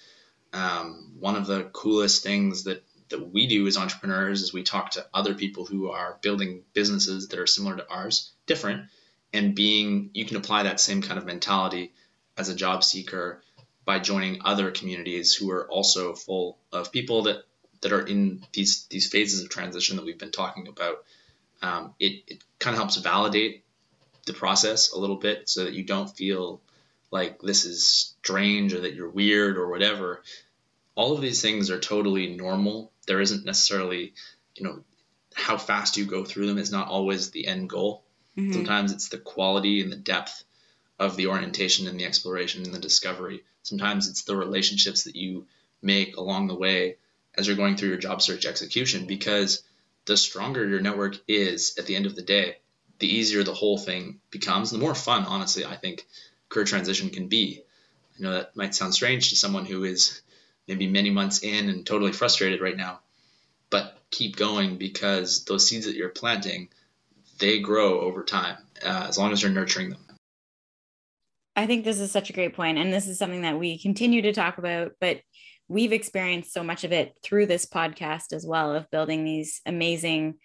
Um, 0.53 1.15
one 1.19 1.35
of 1.35 1.47
the 1.47 1.63
coolest 1.73 2.23
things 2.23 2.63
that 2.63 2.83
that 3.09 3.33
we 3.33 3.47
do 3.47 3.65
as 3.67 3.77
entrepreneurs 3.77 4.41
is 4.41 4.53
we 4.53 4.63
talk 4.63 4.91
to 4.91 5.05
other 5.13 5.33
people 5.33 5.65
who 5.65 5.89
are 5.89 6.17
building 6.21 6.63
businesses 6.73 7.27
that 7.29 7.39
are 7.39 7.47
similar 7.47 7.75
to 7.77 7.89
ours, 7.89 8.31
different, 8.45 8.87
and 9.33 9.55
being 9.55 10.09
you 10.13 10.25
can 10.25 10.37
apply 10.37 10.63
that 10.63 10.79
same 10.79 11.01
kind 11.01 11.17
of 11.17 11.25
mentality 11.25 11.93
as 12.37 12.49
a 12.49 12.55
job 12.55 12.83
seeker 12.83 13.41
by 13.85 13.99
joining 13.99 14.41
other 14.45 14.71
communities 14.71 15.33
who 15.33 15.51
are 15.51 15.67
also 15.67 16.13
full 16.13 16.57
of 16.71 16.91
people 16.91 17.23
that 17.23 17.43
that 17.81 17.91
are 17.91 18.05
in 18.05 18.45
these 18.53 18.85
these 18.85 19.07
phases 19.07 19.43
of 19.43 19.49
transition 19.49 19.95
that 19.95 20.05
we've 20.05 20.19
been 20.19 20.31
talking 20.31 20.67
about. 20.67 21.03
Um, 21.61 21.93
it, 21.99 22.23
it 22.27 22.43
kind 22.59 22.73
of 22.73 22.79
helps 22.79 22.97
validate 22.97 23.63
the 24.25 24.33
process 24.33 24.91
a 24.91 24.99
little 24.99 25.17
bit 25.17 25.49
so 25.49 25.65
that 25.65 25.73
you 25.73 25.83
don't 25.83 26.09
feel 26.09 26.61
like 27.11 27.41
this 27.41 27.65
is 27.65 28.15
strange 28.21 28.73
or 28.73 28.81
that 28.81 28.93
you're 28.93 29.09
weird 29.09 29.57
or 29.57 29.69
whatever. 29.69 30.23
All 30.95 31.13
of 31.13 31.21
these 31.21 31.41
things 31.41 31.69
are 31.69 31.79
totally 31.79 32.35
normal 32.35 32.91
there 33.09 33.19
isn't 33.19 33.43
necessarily, 33.43 34.13
you 34.55 34.63
know, 34.63 34.83
how 35.33 35.57
fast 35.57 35.97
you 35.97 36.05
go 36.05 36.23
through 36.23 36.45
them 36.45 36.59
is 36.59 36.71
not 36.71 36.89
always 36.89 37.31
the 37.31 37.47
end 37.47 37.67
goal. 37.67 38.03
Mm-hmm. 38.37 38.53
Sometimes 38.53 38.91
it's 38.91 39.09
the 39.09 39.17
quality 39.17 39.81
and 39.81 39.91
the 39.91 39.95
depth 39.97 40.43
of 40.99 41.15
the 41.15 41.25
orientation 41.25 41.87
and 41.87 41.99
the 41.99 42.05
exploration 42.05 42.63
and 42.63 42.73
the 42.73 42.79
discovery. 42.79 43.41
Sometimes 43.63 44.07
it's 44.07 44.25
the 44.25 44.35
relationships 44.35 45.05
that 45.05 45.15
you 45.15 45.47
make 45.81 46.17
along 46.17 46.47
the 46.47 46.55
way 46.55 46.97
as 47.35 47.47
you're 47.47 47.55
going 47.55 47.77
through 47.77 47.89
your 47.89 47.97
job 47.97 48.21
search 48.21 48.45
execution 48.45 49.07
because 49.07 49.63
the 50.05 50.15
stronger 50.15 50.67
your 50.67 50.79
network 50.79 51.17
is 51.27 51.79
at 51.79 51.87
the 51.87 51.95
end 51.95 52.05
of 52.05 52.15
the 52.15 52.21
day, 52.21 52.57
the 52.99 53.07
easier 53.07 53.41
the 53.41 53.55
whole 53.55 53.79
thing 53.79 54.19
becomes, 54.29 54.71
And 54.71 54.79
the 54.79 54.85
more 54.85 54.93
fun, 54.93 55.25
honestly, 55.25 55.65
I 55.65 55.77
think 55.77 56.05
career 56.47 56.65
transition 56.65 57.09
can 57.09 57.27
be. 57.27 57.63
I 58.19 58.21
know 58.21 58.33
that 58.33 58.55
might 58.55 58.75
sound 58.75 58.93
strange 58.93 59.29
to 59.29 59.35
someone 59.35 59.65
who 59.65 59.83
is 59.83 60.21
maybe 60.69 60.87
many 60.87 61.09
months 61.09 61.43
in 61.43 61.67
and 61.67 61.85
totally 61.85 62.13
frustrated 62.13 62.61
right 62.61 62.77
now, 62.77 62.99
but 63.71 63.97
keep 64.11 64.37
going 64.37 64.77
because 64.77 65.43
those 65.45 65.67
seeds 65.67 65.85
that 65.85 65.95
you're 65.95 66.09
planting, 66.09 66.69
they 67.39 67.59
grow 67.59 67.99
over 68.01 68.23
time 68.23 68.57
uh, 68.85 69.07
as 69.09 69.17
long 69.17 69.33
as 69.33 69.41
you're 69.41 69.51
nurturing 69.51 69.89
them. 69.89 69.99
I 71.55 71.65
think 71.65 71.83
this 71.83 71.99
is 71.99 72.11
such 72.11 72.29
a 72.29 72.33
great 72.33 72.53
point, 72.53 72.77
and 72.77 72.93
this 72.93 73.07
is 73.07 73.17
something 73.17 73.41
that 73.41 73.59
we 73.59 73.79
continue 73.79 74.21
to 74.21 74.31
talk 74.31 74.59
about, 74.59 74.93
but 75.01 75.19
we've 75.67 75.91
experienced 75.91 76.53
so 76.53 76.63
much 76.63 76.83
of 76.83 76.91
it 76.91 77.17
through 77.23 77.47
this 77.47 77.65
podcast 77.65 78.31
as 78.31 78.45
well 78.45 78.73
of 78.73 78.89
building 78.91 79.25
these 79.25 79.61
amazing 79.65 80.35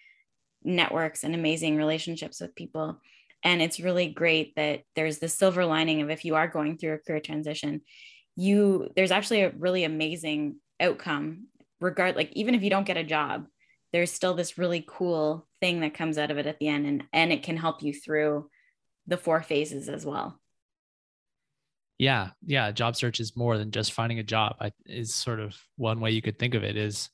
networks 0.63 1.23
and 1.23 1.35
amazing 1.35 1.77
relationships 1.77 2.41
with 2.41 2.55
people 2.55 2.99
and 3.45 3.61
it's 3.61 3.79
really 3.79 4.07
great 4.07 4.55
that 4.55 4.81
there's 4.95 5.19
the 5.19 5.29
silver 5.29 5.65
lining 5.65 6.01
of 6.01 6.09
if 6.09 6.25
you 6.25 6.35
are 6.35 6.47
going 6.47 6.77
through 6.77 6.93
a 6.93 6.97
career 6.97 7.19
transition 7.19 7.81
you 8.35 8.91
there's 8.95 9.11
actually 9.11 9.41
a 9.41 9.51
really 9.51 9.83
amazing 9.83 10.57
outcome 10.79 11.47
regard 11.79 12.15
like 12.15 12.31
even 12.33 12.55
if 12.55 12.63
you 12.63 12.69
don't 12.69 12.85
get 12.85 12.97
a 12.97 13.03
job 13.03 13.45
there's 13.95 14.11
still 14.11 14.33
this 14.33 14.57
really 14.57 14.83
cool 14.85 15.47
thing 15.61 15.79
that 15.79 15.93
comes 15.93 16.17
out 16.17 16.29
of 16.29 16.37
it 16.37 16.45
at 16.45 16.59
the 16.59 16.67
end 16.67 16.85
and 16.85 17.03
and 17.13 17.31
it 17.31 17.43
can 17.43 17.55
help 17.55 17.81
you 17.81 17.93
through 17.93 18.49
the 19.07 19.15
four 19.15 19.41
phases 19.41 19.87
as 19.87 20.05
well. 20.05 20.37
Yeah 21.97 22.31
yeah 22.45 22.71
job 22.71 22.97
search 22.97 23.21
is 23.21 23.37
more 23.37 23.57
than 23.57 23.71
just 23.71 23.93
finding 23.93 24.19
a 24.19 24.23
job. 24.23 24.57
I, 24.59 24.71
is 24.85 25.13
sort 25.13 25.39
of 25.39 25.55
one 25.77 26.01
way 26.01 26.11
you 26.11 26.21
could 26.21 26.37
think 26.37 26.55
of 26.55 26.63
it 26.65 26.75
is 26.75 27.09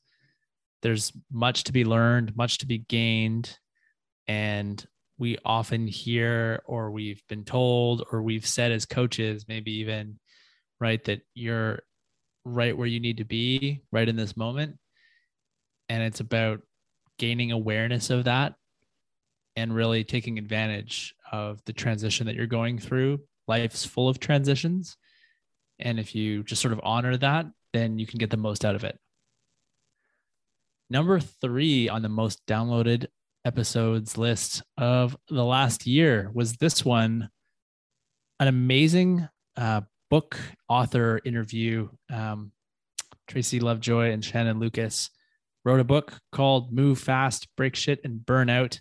there's 0.82 1.12
much 1.30 1.64
to 1.64 1.72
be 1.72 1.84
learned 1.84 2.34
much 2.36 2.58
to 2.58 2.66
be 2.66 2.78
gained 2.78 3.56
and 4.26 4.84
we 5.18 5.38
often 5.44 5.86
hear 5.86 6.62
or 6.64 6.90
we've 6.90 7.22
been 7.28 7.44
told 7.44 8.04
or 8.10 8.22
we've 8.22 8.46
said 8.46 8.72
as 8.72 8.86
coaches 8.86 9.44
maybe 9.46 9.70
even 9.78 10.18
right 10.82 11.02
that 11.04 11.22
you're 11.34 11.80
right 12.44 12.76
where 12.76 12.86
you 12.86 13.00
need 13.00 13.18
to 13.18 13.24
be 13.24 13.82
right 13.92 14.08
in 14.08 14.16
this 14.16 14.36
moment 14.36 14.76
and 15.88 16.02
it's 16.02 16.20
about 16.20 16.60
gaining 17.18 17.52
awareness 17.52 18.10
of 18.10 18.24
that 18.24 18.54
and 19.56 19.74
really 19.74 20.02
taking 20.02 20.38
advantage 20.38 21.14
of 21.30 21.60
the 21.66 21.72
transition 21.72 22.26
that 22.26 22.34
you're 22.34 22.46
going 22.46 22.78
through 22.78 23.20
life's 23.48 23.84
full 23.84 24.08
of 24.08 24.20
transitions. 24.20 24.96
And 25.78 25.98
if 25.98 26.14
you 26.14 26.42
just 26.42 26.62
sort 26.62 26.72
of 26.72 26.80
honor 26.82 27.16
that, 27.16 27.46
then 27.72 27.98
you 27.98 28.06
can 28.06 28.18
get 28.18 28.30
the 28.30 28.36
most 28.36 28.64
out 28.64 28.74
of 28.74 28.84
it. 28.84 28.98
Number 30.90 31.20
three 31.20 31.88
on 31.88 32.02
the 32.02 32.08
most 32.08 32.44
downloaded 32.46 33.06
episodes 33.44 34.16
list 34.16 34.62
of 34.76 35.16
the 35.28 35.44
last 35.44 35.86
year 35.86 36.30
was 36.32 36.56
this 36.56 36.84
one 36.84 37.30
an 38.38 38.48
amazing 38.48 39.28
uh, 39.56 39.82
book 40.12 40.38
author 40.68 41.22
interview. 41.24 41.88
Um, 42.12 42.52
Tracy 43.26 43.60
Lovejoy 43.60 44.10
and 44.10 44.22
Shannon 44.22 44.58
Lucas 44.58 45.08
wrote 45.64 45.80
a 45.80 45.84
book 45.84 46.18
called 46.32 46.70
Move 46.70 46.98
Fast, 46.98 47.48
Break 47.56 47.74
Shit, 47.74 47.98
and 48.04 48.24
Burn 48.26 48.50
Out. 48.50 48.78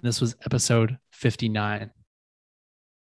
This 0.00 0.22
was 0.22 0.36
episode 0.46 0.96
59 1.12 1.90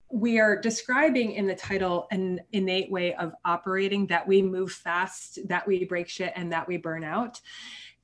we 0.10 0.40
are 0.40 0.58
describing 0.58 1.34
in 1.34 1.46
the 1.46 1.54
title 1.54 2.08
an 2.12 2.40
innate 2.54 2.90
way 2.90 3.14
of 3.16 3.34
operating 3.44 4.08
that 4.08 4.26
we 4.26 4.42
move 4.42 4.72
fast, 4.72 5.38
that 5.50 5.68
we 5.68 5.84
break 5.84 6.08
shit, 6.08 6.32
and 6.38 6.50
that 6.54 6.66
we 6.66 6.78
burn 6.78 7.04
out. 7.04 7.42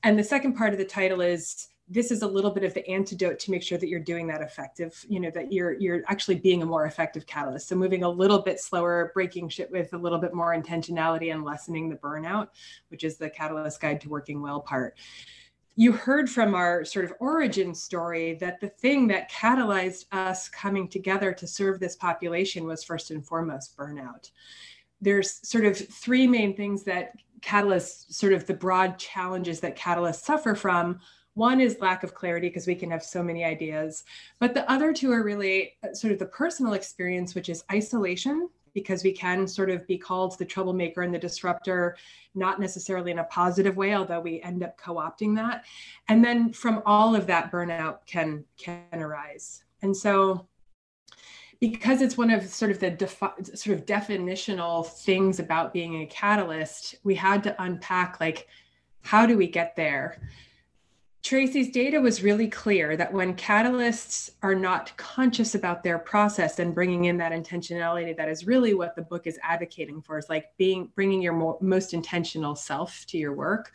And 0.03 0.19
the 0.19 0.23
second 0.23 0.55
part 0.57 0.73
of 0.73 0.79
the 0.79 0.83
title 0.83 1.21
is 1.21 1.69
this 1.93 2.09
is 2.09 2.23
a 2.23 2.27
little 2.27 2.49
bit 2.49 2.63
of 2.63 2.73
the 2.73 2.87
antidote 2.89 3.37
to 3.37 3.51
make 3.51 3.61
sure 3.61 3.77
that 3.77 3.87
you're 3.87 3.99
doing 3.99 4.25
that 4.27 4.41
effective 4.41 5.05
you 5.07 5.19
know 5.19 5.29
that 5.29 5.51
you're 5.51 5.73
you're 5.79 6.01
actually 6.07 6.35
being 6.35 6.63
a 6.63 6.65
more 6.65 6.85
effective 6.85 7.25
catalyst 7.25 7.67
so 7.67 7.75
moving 7.75 8.03
a 8.03 8.09
little 8.09 8.41
bit 8.41 8.59
slower 8.59 9.11
breaking 9.13 9.47
shit 9.47 9.71
with 9.71 9.93
a 9.93 9.97
little 9.97 10.19
bit 10.19 10.33
more 10.33 10.55
intentionality 10.55 11.31
and 11.31 11.43
lessening 11.43 11.89
the 11.89 11.95
burnout 11.95 12.47
which 12.89 13.03
is 13.03 13.17
the 13.17 13.29
catalyst 13.29 13.79
guide 13.79 14.01
to 14.01 14.09
working 14.09 14.41
well 14.41 14.59
part 14.59 14.97
you 15.75 15.91
heard 15.91 16.29
from 16.29 16.53
our 16.53 16.85
sort 16.85 17.05
of 17.05 17.13
origin 17.19 17.73
story 17.73 18.35
that 18.35 18.59
the 18.59 18.69
thing 18.69 19.07
that 19.07 19.31
catalyzed 19.31 20.05
us 20.11 20.47
coming 20.49 20.87
together 20.87 21.33
to 21.33 21.47
serve 21.47 21.79
this 21.79 21.95
population 21.95 22.67
was 22.67 22.83
first 22.83 23.09
and 23.09 23.25
foremost 23.25 23.75
burnout. 23.75 24.29
There's 25.01 25.47
sort 25.47 25.65
of 25.65 25.75
three 25.75 26.27
main 26.27 26.55
things 26.55 26.83
that 26.83 27.13
catalysts, 27.41 28.13
sort 28.13 28.33
of 28.33 28.45
the 28.45 28.53
broad 28.53 28.99
challenges 28.99 29.59
that 29.61 29.77
catalysts 29.77 30.23
suffer 30.23 30.53
from. 30.53 30.99
One 31.35 31.59
is 31.59 31.79
lack 31.79 32.03
of 32.03 32.13
clarity 32.13 32.49
because 32.49 32.67
we 32.67 32.75
can 32.75 32.91
have 32.91 33.03
so 33.03 33.23
many 33.23 33.43
ideas. 33.43 34.03
But 34.39 34.53
the 34.53 34.69
other 34.71 34.93
two 34.93 35.11
are 35.11 35.23
really 35.23 35.73
uh, 35.83 35.93
sort 35.93 36.13
of 36.13 36.19
the 36.19 36.25
personal 36.25 36.73
experience, 36.73 37.33
which 37.33 37.49
is 37.49 37.63
isolation 37.71 38.49
because 38.73 39.03
we 39.03 39.11
can 39.11 39.47
sort 39.47 39.69
of 39.69 39.85
be 39.87 39.97
called 39.97 40.37
the 40.37 40.45
troublemaker 40.45 41.01
and 41.03 41.13
the 41.13 41.19
disruptor, 41.19 41.95
not 42.35 42.59
necessarily 42.59 43.11
in 43.11 43.19
a 43.19 43.23
positive 43.25 43.77
way, 43.77 43.95
although 43.95 44.19
we 44.19 44.41
end 44.41 44.63
up 44.63 44.77
co-opting 44.77 45.35
that. 45.35 45.63
And 46.09 46.23
then 46.23 46.51
from 46.51 46.81
all 46.85 47.15
of 47.15 47.27
that, 47.27 47.51
burnout 47.51 47.99
can 48.05 48.43
can 48.57 48.83
arise. 48.93 49.63
And 49.81 49.95
so 49.95 50.47
because 51.59 52.01
it's 52.01 52.17
one 52.17 52.29
of 52.29 52.45
sort 52.47 52.71
of 52.71 52.79
the 52.79 52.89
defi- 52.89 53.55
sort 53.55 53.77
of 53.77 53.85
definitional 53.85 54.85
things 54.85 55.39
about 55.39 55.71
being 55.71 56.01
a 56.01 56.05
catalyst, 56.07 56.95
we 57.03 57.15
had 57.15 57.41
to 57.43 57.63
unpack 57.63 58.19
like 58.19 58.47
how 59.01 59.25
do 59.25 59.37
we 59.37 59.47
get 59.47 59.75
there? 59.75 60.19
Tracy's 61.23 61.71
data 61.71 62.01
was 62.01 62.21
really 62.21 62.49
clear 62.49 62.97
that 62.97 63.13
when 63.13 63.33
catalysts 63.35 64.31
are 64.41 64.53
not 64.53 64.95
conscious 64.97 65.55
about 65.55 65.81
their 65.81 65.97
process 65.97 66.59
and 66.59 66.75
bringing 66.75 67.05
in 67.05 67.15
that 67.15 67.31
intentionality, 67.31 68.15
that 68.17 68.27
is 68.27 68.45
really 68.45 68.73
what 68.73 68.93
the 68.97 69.03
book 69.03 69.25
is 69.25 69.39
advocating 69.41 70.01
for. 70.01 70.17
Is 70.17 70.27
like 70.27 70.49
being 70.57 70.91
bringing 70.95 71.21
your 71.21 71.31
mo- 71.31 71.57
most 71.61 71.93
intentional 71.93 72.55
self 72.55 73.05
to 73.07 73.17
your 73.17 73.33
work. 73.33 73.71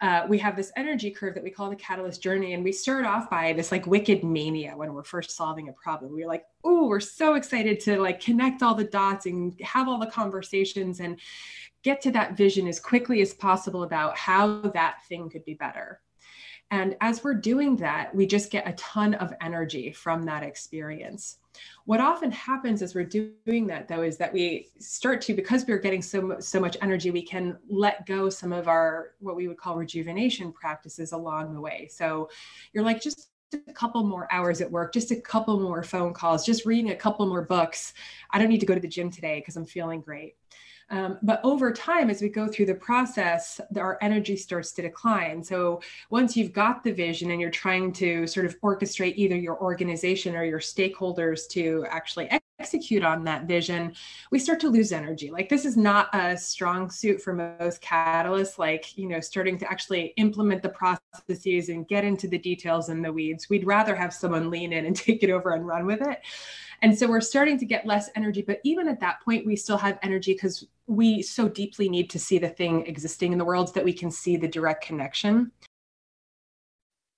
Uh, 0.00 0.24
we 0.26 0.38
have 0.38 0.56
this 0.56 0.72
energy 0.74 1.10
curve 1.10 1.34
that 1.34 1.44
we 1.44 1.50
call 1.50 1.68
the 1.68 1.76
catalyst 1.76 2.22
journey, 2.22 2.54
and 2.54 2.64
we 2.64 2.72
start 2.72 3.04
off 3.04 3.28
by 3.28 3.52
this 3.52 3.70
like 3.70 3.86
wicked 3.86 4.24
mania 4.24 4.74
when 4.74 4.94
we're 4.94 5.04
first 5.04 5.32
solving 5.32 5.68
a 5.68 5.72
problem. 5.74 6.14
We're 6.14 6.26
like, 6.26 6.46
oh, 6.64 6.88
we're 6.88 6.98
so 7.00 7.34
excited 7.34 7.80
to 7.80 8.00
like 8.00 8.20
connect 8.20 8.62
all 8.62 8.74
the 8.74 8.84
dots 8.84 9.26
and 9.26 9.52
have 9.60 9.86
all 9.86 9.98
the 9.98 10.06
conversations 10.06 11.00
and 11.00 11.20
get 11.82 12.00
to 12.00 12.10
that 12.12 12.38
vision 12.38 12.66
as 12.66 12.80
quickly 12.80 13.20
as 13.20 13.34
possible 13.34 13.82
about 13.82 14.16
how 14.16 14.62
that 14.62 15.04
thing 15.10 15.28
could 15.28 15.44
be 15.44 15.52
better 15.52 16.00
and 16.70 16.96
as 17.00 17.24
we're 17.24 17.34
doing 17.34 17.76
that, 17.76 18.14
we 18.14 18.26
just 18.26 18.50
get 18.50 18.68
a 18.68 18.72
ton 18.72 19.14
of 19.14 19.32
energy 19.40 19.92
from 19.92 20.22
that 20.24 20.42
experience. 20.42 21.38
What 21.84 22.00
often 22.00 22.30
happens 22.30 22.80
as 22.80 22.94
we're 22.94 23.04
doing 23.04 23.66
that, 23.66 23.88
though, 23.88 24.02
is 24.02 24.16
that 24.18 24.32
we 24.32 24.68
start 24.78 25.20
to, 25.22 25.34
because 25.34 25.66
we're 25.66 25.78
getting 25.78 26.02
so, 26.02 26.38
so 26.38 26.60
much 26.60 26.76
energy, 26.80 27.10
we 27.10 27.22
can 27.22 27.58
let 27.68 28.06
go 28.06 28.30
some 28.30 28.52
of 28.52 28.68
our, 28.68 29.12
what 29.18 29.34
we 29.34 29.48
would 29.48 29.58
call 29.58 29.76
rejuvenation 29.76 30.52
practices 30.52 31.12
along 31.12 31.52
the 31.52 31.60
way. 31.60 31.88
So 31.90 32.30
you're 32.72 32.84
like, 32.84 33.02
just 33.02 33.30
a 33.52 33.72
couple 33.72 34.04
more 34.04 34.28
hours 34.30 34.60
at 34.60 34.70
work, 34.70 34.92
just 34.92 35.10
a 35.10 35.16
couple 35.16 35.58
more 35.58 35.82
phone 35.82 36.14
calls, 36.14 36.46
just 36.46 36.66
reading 36.66 36.92
a 36.92 36.96
couple 36.96 37.26
more 37.26 37.42
books. 37.42 37.94
I 38.30 38.38
don't 38.38 38.48
need 38.48 38.60
to 38.60 38.66
go 38.66 38.74
to 38.76 38.80
the 38.80 38.86
gym 38.86 39.10
today 39.10 39.40
because 39.40 39.56
I'm 39.56 39.66
feeling 39.66 40.00
great. 40.00 40.36
Um, 40.90 41.18
but 41.22 41.40
over 41.44 41.72
time, 41.72 42.10
as 42.10 42.20
we 42.20 42.28
go 42.28 42.48
through 42.48 42.66
the 42.66 42.74
process, 42.74 43.60
our 43.76 43.98
energy 44.00 44.36
starts 44.36 44.72
to 44.72 44.82
decline. 44.82 45.42
So 45.42 45.80
once 46.10 46.36
you've 46.36 46.52
got 46.52 46.82
the 46.82 46.92
vision 46.92 47.30
and 47.30 47.40
you're 47.40 47.50
trying 47.50 47.92
to 47.94 48.26
sort 48.26 48.46
of 48.46 48.60
orchestrate 48.60 49.14
either 49.16 49.36
your 49.36 49.60
organization 49.60 50.34
or 50.34 50.44
your 50.44 50.58
stakeholders 50.58 51.48
to 51.50 51.86
actually 51.88 52.28
execute 52.60 53.02
on 53.02 53.24
that 53.24 53.44
vision, 53.44 53.94
we 54.30 54.38
start 54.38 54.60
to 54.60 54.68
lose 54.68 54.92
energy. 54.92 55.30
Like 55.30 55.48
this 55.48 55.64
is 55.64 55.76
not 55.76 56.14
a 56.14 56.36
strong 56.36 56.90
suit 56.90 57.20
for 57.22 57.32
most 57.32 57.80
catalysts, 57.80 58.58
like, 58.58 58.96
you 58.98 59.08
know, 59.08 59.20
starting 59.20 59.58
to 59.58 59.70
actually 59.70 60.12
implement 60.16 60.62
the 60.62 60.68
processes 60.68 61.70
and 61.70 61.88
get 61.88 62.04
into 62.04 62.28
the 62.28 62.38
details 62.38 62.90
and 62.90 63.02
the 63.02 63.12
weeds. 63.12 63.48
We'd 63.48 63.66
rather 63.66 63.96
have 63.96 64.12
someone 64.12 64.50
lean 64.50 64.72
in 64.72 64.84
and 64.84 64.94
take 65.06 65.22
it 65.22 65.30
over 65.30 65.52
and 65.52 65.66
run 65.66 65.86
with 65.86 66.02
it. 66.02 66.20
And 66.82 66.96
so 66.96 67.08
we're 67.08 67.20
starting 67.20 67.58
to 67.58 67.66
get 67.66 67.86
less 67.86 68.10
energy, 68.14 68.42
but 68.42 68.60
even 68.64 68.88
at 68.88 69.00
that 69.00 69.20
point, 69.22 69.46
we 69.46 69.56
still 69.56 69.76
have 69.78 69.98
energy 70.02 70.32
because 70.32 70.66
we 70.86 71.22
so 71.22 71.48
deeply 71.48 71.88
need 71.88 72.08
to 72.10 72.18
see 72.18 72.38
the 72.38 72.48
thing 72.48 72.86
existing 72.86 73.32
in 73.32 73.38
the 73.38 73.44
world 73.44 73.68
so 73.68 73.74
that 73.74 73.84
we 73.84 73.92
can 73.92 74.10
see 74.10 74.36
the 74.36 74.48
direct 74.48 74.84
connection. 74.84 75.52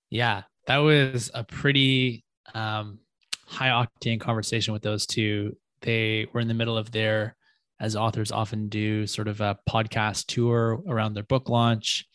Yeah, 0.09 0.43
that 0.67 0.77
was 0.77 1.31
a 1.33 1.43
pretty 1.43 2.23
um, 2.53 2.99
high 3.45 3.69
octane 3.69 4.19
conversation 4.19 4.73
with 4.73 4.81
those 4.81 5.05
two. 5.05 5.55
They 5.81 6.27
were 6.31 6.39
in 6.39 6.47
the 6.47 6.53
middle 6.53 6.77
of 6.77 6.91
their, 6.91 7.35
as 7.79 7.95
authors 7.95 8.31
often 8.31 8.69
do, 8.69 9.05
sort 9.07 9.27
of 9.27 9.41
a 9.41 9.57
podcast 9.69 10.27
tour 10.27 10.81
around 10.87 11.13
their 11.13 11.23
book 11.23 11.49
launch. 11.49 12.05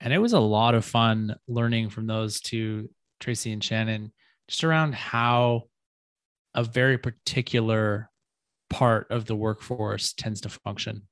And 0.00 0.12
it 0.12 0.18
was 0.18 0.32
a 0.32 0.40
lot 0.40 0.74
of 0.74 0.84
fun 0.84 1.36
learning 1.48 1.90
from 1.90 2.06
those 2.06 2.40
two, 2.40 2.90
Tracy 3.18 3.52
and 3.52 3.64
Shannon, 3.64 4.12
just 4.46 4.62
around 4.62 4.94
how 4.94 5.64
a 6.54 6.62
very 6.62 6.98
particular 6.98 8.10
part 8.70 9.10
of 9.10 9.24
the 9.24 9.36
workforce 9.36 10.12
tends 10.12 10.42
to 10.42 10.48
function. 10.48 11.02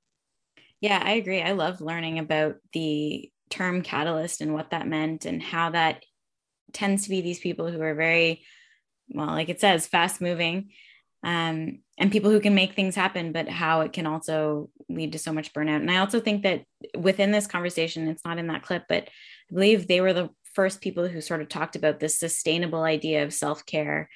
Yeah, 0.80 1.02
I 1.02 1.12
agree. 1.12 1.40
I 1.40 1.52
love 1.52 1.80
learning 1.80 2.18
about 2.18 2.56
the 2.72 3.30
term 3.48 3.82
catalyst 3.82 4.40
and 4.40 4.52
what 4.52 4.70
that 4.70 4.86
meant 4.86 5.24
and 5.24 5.42
how 5.42 5.70
that 5.70 6.04
tends 6.72 7.04
to 7.04 7.10
be 7.10 7.22
these 7.22 7.38
people 7.38 7.70
who 7.70 7.80
are 7.80 7.94
very, 7.94 8.44
well, 9.08 9.26
like 9.26 9.48
it 9.48 9.60
says, 9.60 9.86
fast 9.86 10.20
moving 10.20 10.70
um, 11.26 11.80
and 11.98 12.12
people 12.12 12.30
who 12.30 12.40
can 12.40 12.54
make 12.54 12.74
things 12.74 12.94
happen, 12.94 13.32
but 13.32 13.48
how 13.48 13.80
it 13.80 13.92
can 13.92 14.06
also 14.06 14.70
lead 14.88 15.12
to 15.12 15.18
so 15.18 15.32
much 15.32 15.52
burnout. 15.52 15.80
And 15.80 15.90
I 15.90 15.96
also 15.96 16.20
think 16.20 16.42
that 16.44 16.62
within 16.96 17.32
this 17.32 17.46
conversation, 17.46 18.06
it's 18.06 18.24
not 18.24 18.38
in 18.38 18.46
that 18.46 18.62
clip, 18.62 18.84
but 18.88 19.08
I 19.50 19.54
believe 19.54 19.88
they 19.88 20.00
were 20.00 20.12
the 20.12 20.30
first 20.54 20.80
people 20.80 21.08
who 21.08 21.20
sort 21.20 21.40
of 21.40 21.48
talked 21.48 21.74
about 21.74 21.98
this 21.98 22.18
sustainable 22.18 22.82
idea 22.82 23.24
of 23.24 23.34
self 23.34 23.66
care 23.66 24.08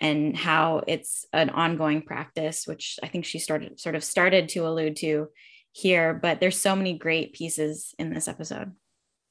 and 0.00 0.36
how 0.36 0.82
it's 0.88 1.26
an 1.32 1.50
ongoing 1.50 2.02
practice, 2.02 2.66
which 2.66 2.98
I 3.02 3.06
think 3.06 3.24
she 3.24 3.38
started 3.38 3.78
sort 3.78 3.94
of 3.94 4.02
started 4.02 4.48
to 4.50 4.66
allude 4.66 4.96
to 4.96 5.28
here. 5.70 6.12
But 6.12 6.40
there's 6.40 6.58
so 6.58 6.74
many 6.74 6.98
great 6.98 7.34
pieces 7.34 7.94
in 8.00 8.12
this 8.12 8.26
episode. 8.26 8.72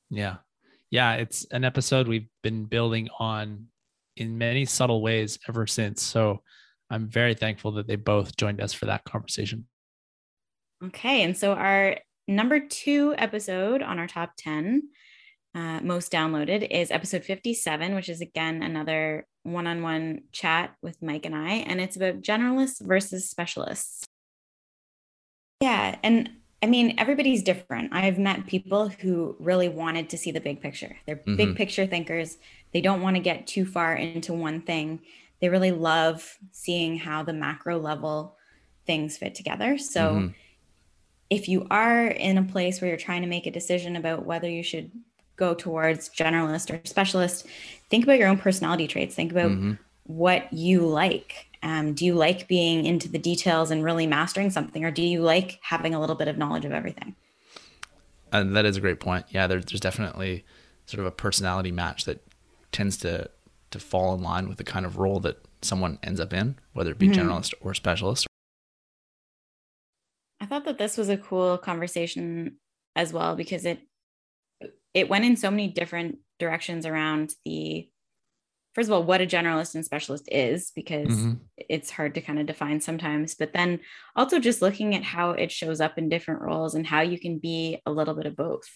Yeah. 0.10 0.38
Yeah. 0.90 1.16
It's 1.16 1.46
an 1.52 1.66
episode 1.66 2.08
we've 2.08 2.30
been 2.42 2.66
building 2.66 3.10
on 3.20 3.68
in 4.18 4.38
many 4.38 4.66
subtle 4.66 5.02
ways 5.02 5.40
ever 5.48 5.68
since. 5.68 6.02
So 6.02 6.42
I'm 6.90 7.08
very 7.08 7.34
thankful 7.34 7.72
that 7.74 7.88
they 7.88 7.96
both 7.96 8.36
joined 8.38 8.62
us 8.62 8.74
for 8.74 8.86
that 8.86 9.04
conversation. 9.06 9.66
Okay. 10.84 11.24
And 11.24 11.38
so 11.38 11.54
our 11.54 11.98
number 12.28 12.60
two 12.60 13.16
episode 13.18 13.82
on 13.82 14.00
our 14.00 14.08
top 14.08 14.34
10 14.38 14.84
uh, 15.54 15.82
most 15.82 16.12
downloaded 16.12 16.68
is 16.70 16.92
episode 16.92 17.26
57, 17.26 17.94
which 17.94 18.10
is 18.10 18.22
again 18.22 18.64
another 18.64 19.28
one 19.44 19.68
on 19.68 19.82
one 19.82 20.22
chat 20.32 20.76
with 20.82 21.02
Mike 21.02 21.26
and 21.26 21.36
I. 21.36 21.56
And 21.56 21.82
it's 21.82 21.96
about 21.96 22.22
generalists 22.22 22.82
versus 22.82 23.30
specialists. 23.30 24.06
Yeah. 25.62 25.98
And 26.04 26.30
I 26.64 26.68
mean, 26.68 26.96
everybody's 26.98 27.44
different. 27.44 27.92
I've 27.92 28.20
met 28.20 28.46
people 28.46 28.90
who 28.90 29.36
really 29.40 29.68
wanted 29.68 30.10
to 30.10 30.18
see 30.18 30.32
the 30.32 30.40
big 30.40 30.62
picture. 30.62 30.96
They're 31.06 31.18
mm-hmm. 31.18 31.36
big 31.36 31.56
picture 31.56 31.88
thinkers. 31.88 32.38
They 32.74 32.82
don't 32.82 33.02
want 33.02 33.16
to 33.16 33.22
get 33.22 33.48
too 33.48 33.66
far 33.66 33.96
into 33.96 34.34
one 34.34 34.62
thing. 34.62 35.02
They 35.40 35.50
really 35.50 35.72
love 35.72 36.38
seeing 36.52 36.98
how 36.98 37.24
the 37.24 37.34
macro 37.34 37.80
level 37.80 38.38
things 38.86 39.18
fit 39.18 39.36
together. 39.36 39.78
So, 39.78 40.02
mm-hmm. 40.02 40.28
if 41.30 41.48
you 41.48 41.68
are 41.70 42.08
in 42.08 42.38
a 42.38 42.44
place 42.44 42.82
where 42.82 42.88
you're 42.88 42.98
trying 42.98 43.22
to 43.22 43.28
make 43.28 43.46
a 43.46 43.52
decision 43.52 43.96
about 43.96 44.26
whether 44.26 44.50
you 44.50 44.64
should 44.64 44.92
go 45.36 45.54
towards 45.54 46.10
generalist 46.10 46.72
or 46.72 46.86
specialist, 46.86 47.48
think 47.90 48.04
about 48.04 48.20
your 48.20 48.28
own 48.28 48.38
personality 48.38 48.88
traits. 48.88 49.16
Think 49.16 49.32
about 49.32 49.52
mm-hmm. 49.52 49.74
what 50.04 50.52
you 50.54 50.82
like. 50.82 51.48
Um, 51.64 51.94
do 51.94 52.06
you 52.06 52.16
like 52.16 52.48
being 52.48 52.86
into 52.86 53.08
the 53.08 53.20
details 53.20 53.72
and 53.72 53.84
really 53.84 54.08
mastering 54.08 54.50
something, 54.50 54.84
or 54.84 54.92
do 54.92 55.02
you 55.02 55.22
like 55.22 55.60
having 55.62 55.94
a 55.94 56.00
little 56.00 56.16
bit 56.16 56.28
of 56.28 56.38
knowledge 56.38 56.66
of 56.66 56.72
everything? 56.72 57.16
And 58.32 58.56
that 58.56 58.66
is 58.66 58.78
a 58.78 58.82
great 58.82 59.00
point. 59.00 59.26
Yeah, 59.30 59.48
there, 59.48 59.60
there's 59.60 59.80
definitely 59.80 60.46
sort 60.86 61.00
of 61.00 61.06
a 61.06 61.12
personality 61.12 61.72
match 61.72 62.06
that 62.06 62.24
tends 62.72 62.98
to 62.98 63.30
to 63.72 63.80
fall 63.80 64.14
in 64.14 64.22
line 64.22 64.50
with 64.50 64.58
the 64.58 64.64
kind 64.64 64.86
of 64.86 64.98
role 64.98 65.20
that 65.22 65.38
someone 65.62 65.98
ends 66.04 66.20
up 66.20 66.34
in, 66.34 66.58
whether 66.74 66.92
it 66.92 67.00
be 67.00 67.08
mm-hmm. 67.08 67.30
generalist 67.30 67.54
or 67.62 67.74
specialist. 67.74 68.28
I 70.42 70.46
thought 70.46 70.66
that 70.66 70.78
this 70.78 70.98
was 70.98 71.10
a 71.10 71.18
cool 71.18 71.58
conversation 71.58 72.58
as 72.96 73.14
well 73.14 73.36
because 73.36 73.66
it 73.66 73.80
it 74.94 75.08
went 75.08 75.26
in 75.26 75.38
so 75.38 75.50
many 75.50 75.68
different 75.68 76.18
directions 76.40 76.86
around 76.86 77.34
the 77.46 77.88
first 78.74 78.90
of 78.90 78.94
all 78.94 79.04
what 79.04 79.22
a 79.22 79.26
generalist 79.26 79.76
and 79.76 79.86
specialist 79.86 80.28
is 80.32 80.72
because 80.76 81.10
mm-hmm. 81.10 81.34
it's 81.58 81.92
hard 81.92 82.16
to 82.16 82.22
kind 82.22 82.40
of 82.40 82.46
define 82.46 82.82
sometimes 82.82 83.36
but 83.36 83.54
then 83.54 83.80
also 84.16 84.40
just 84.40 84.62
looking 84.62 84.96
at 84.96 85.04
how 85.04 85.32
it 85.32 85.52
shows 85.52 85.80
up 85.80 85.98
in 85.98 86.10
different 86.10 86.42
roles 86.42 86.74
and 86.74 86.88
how 86.88 87.02
you 87.02 87.20
can 87.20 87.38
be 87.38 87.80
a 87.86 87.92
little 87.92 88.16
bit 88.16 88.26
of 88.26 88.36
both 88.36 88.68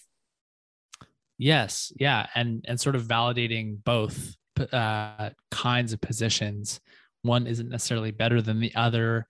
yes. 1.38 1.92
Yeah. 1.98 2.26
And 2.34 2.64
and 2.68 2.80
sort 2.80 2.96
of 2.96 3.04
validating 3.04 3.82
both 3.84 4.34
uh, 4.72 5.30
kinds 5.50 5.92
of 5.92 6.00
positions. 6.00 6.80
One 7.22 7.46
isn't 7.46 7.68
necessarily 7.68 8.10
better 8.10 8.40
than 8.40 8.60
the 8.60 8.74
other 8.74 9.26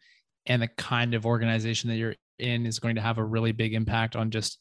and 0.47 0.62
the 0.62 0.69
kind 0.69 1.14
of 1.14 1.27
organization 1.27 1.90
that 1.90 1.97
you're 1.97 2.14
in 2.38 2.66
is 2.66 2.79
going 2.79 2.97
to 2.97 3.01
have 3.01 3.19
a 3.19 3.25
really 3.25 3.53
big 3.53 3.75
impact 3.75 4.16
on 4.16 4.31
just 4.31 4.59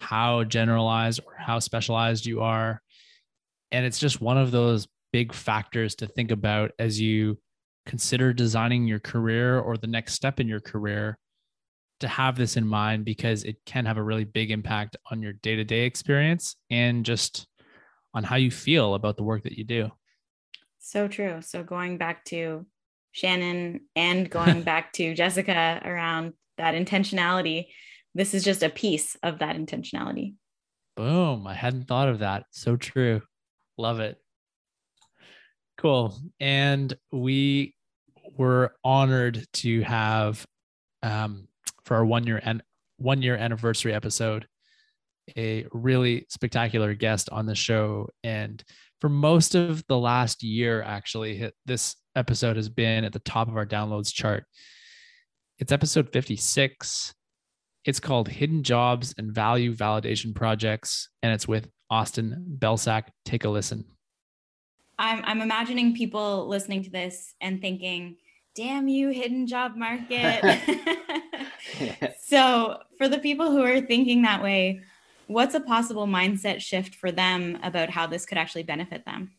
how 0.00 0.44
generalized 0.44 1.20
or 1.24 1.34
how 1.36 1.58
specialized 1.58 2.26
you 2.26 2.40
are. 2.40 2.82
And 3.70 3.86
it's 3.86 3.98
just 3.98 4.20
one 4.20 4.38
of 4.38 4.50
those 4.50 4.88
big 5.12 5.32
factors 5.32 5.94
to 5.96 6.06
think 6.06 6.30
about 6.30 6.72
as 6.78 7.00
you 7.00 7.38
consider 7.86 8.32
designing 8.32 8.86
your 8.86 8.98
career 8.98 9.58
or 9.58 9.76
the 9.76 9.86
next 9.86 10.14
step 10.14 10.40
in 10.40 10.48
your 10.48 10.60
career 10.60 11.18
to 12.00 12.08
have 12.08 12.36
this 12.36 12.56
in 12.56 12.66
mind 12.66 13.04
because 13.04 13.44
it 13.44 13.56
can 13.66 13.86
have 13.86 13.96
a 13.96 14.02
really 14.02 14.24
big 14.24 14.50
impact 14.50 14.96
on 15.10 15.22
your 15.22 15.32
day 15.32 15.56
to 15.56 15.64
day 15.64 15.82
experience 15.82 16.56
and 16.70 17.04
just 17.04 17.46
on 18.14 18.24
how 18.24 18.36
you 18.36 18.50
feel 18.50 18.94
about 18.94 19.16
the 19.16 19.22
work 19.22 19.44
that 19.44 19.56
you 19.56 19.64
do. 19.64 19.90
So 20.78 21.08
true. 21.08 21.40
So 21.42 21.62
going 21.62 21.98
back 21.98 22.24
to 22.26 22.66
Shannon 23.12 23.82
and 23.94 24.28
going 24.28 24.62
back 24.64 24.92
to 24.94 25.14
Jessica 25.14 25.80
around 25.84 26.32
that 26.58 26.74
intentionality, 26.74 27.66
this 28.14 28.34
is 28.34 28.42
just 28.42 28.62
a 28.62 28.70
piece 28.70 29.16
of 29.22 29.38
that 29.38 29.56
intentionality. 29.56 30.34
Boom. 30.96 31.46
I 31.46 31.54
hadn't 31.54 31.86
thought 31.86 32.08
of 32.08 32.20
that. 32.20 32.44
So 32.50 32.76
true. 32.76 33.22
Love 33.78 34.00
it. 34.00 34.18
Cool. 35.78 36.14
And 36.40 36.92
we 37.12 37.74
were 38.36 38.74
honored 38.84 39.46
to 39.52 39.82
have 39.82 40.46
um, 41.02 41.48
for 41.90 41.96
our 41.96 42.04
one 42.04 42.24
year 42.24 42.40
and 42.44 42.62
one 42.98 43.20
year 43.20 43.34
anniversary 43.34 43.92
episode 43.92 44.46
a 45.36 45.66
really 45.72 46.24
spectacular 46.28 46.94
guest 46.94 47.28
on 47.30 47.46
the 47.46 47.54
show 47.56 48.08
and 48.22 48.62
for 49.00 49.08
most 49.08 49.56
of 49.56 49.84
the 49.88 49.98
last 49.98 50.44
year 50.44 50.82
actually 50.82 51.50
this 51.66 51.96
episode 52.14 52.54
has 52.54 52.68
been 52.68 53.02
at 53.02 53.12
the 53.12 53.18
top 53.18 53.48
of 53.48 53.56
our 53.56 53.66
downloads 53.66 54.14
chart 54.14 54.44
it's 55.58 55.72
episode 55.72 56.08
56 56.12 57.12
it's 57.84 57.98
called 57.98 58.28
Hidden 58.28 58.62
Jobs 58.62 59.12
and 59.18 59.32
Value 59.32 59.74
Validation 59.74 60.34
Projects, 60.34 61.08
and 61.22 61.32
it's 61.32 61.48
with 61.48 61.70
Austin 61.88 62.44
Belcak. 62.58 63.04
Take 63.24 63.44
a 63.44 63.48
listen. 63.48 63.86
I'm, 64.98 65.22
I'm 65.24 65.40
imagining 65.40 65.94
people 65.94 66.46
listening 66.46 66.84
to 66.84 66.90
this 66.90 67.34
and 67.40 67.62
thinking, 67.62 68.16
damn 68.54 68.86
you, 68.86 69.08
hidden 69.08 69.46
job 69.46 69.76
market. 69.76 70.44
so, 72.22 72.78
for 72.98 73.08
the 73.08 73.18
people 73.18 73.50
who 73.50 73.62
are 73.62 73.80
thinking 73.80 74.22
that 74.22 74.42
way, 74.42 74.82
what's 75.26 75.54
a 75.54 75.60
possible 75.60 76.06
mindset 76.06 76.60
shift 76.60 76.94
for 76.94 77.12
them 77.12 77.58
about 77.62 77.90
how 77.90 78.06
this 78.06 78.26
could 78.26 78.38
actually 78.38 78.64
benefit 78.64 79.04
them? 79.04 79.32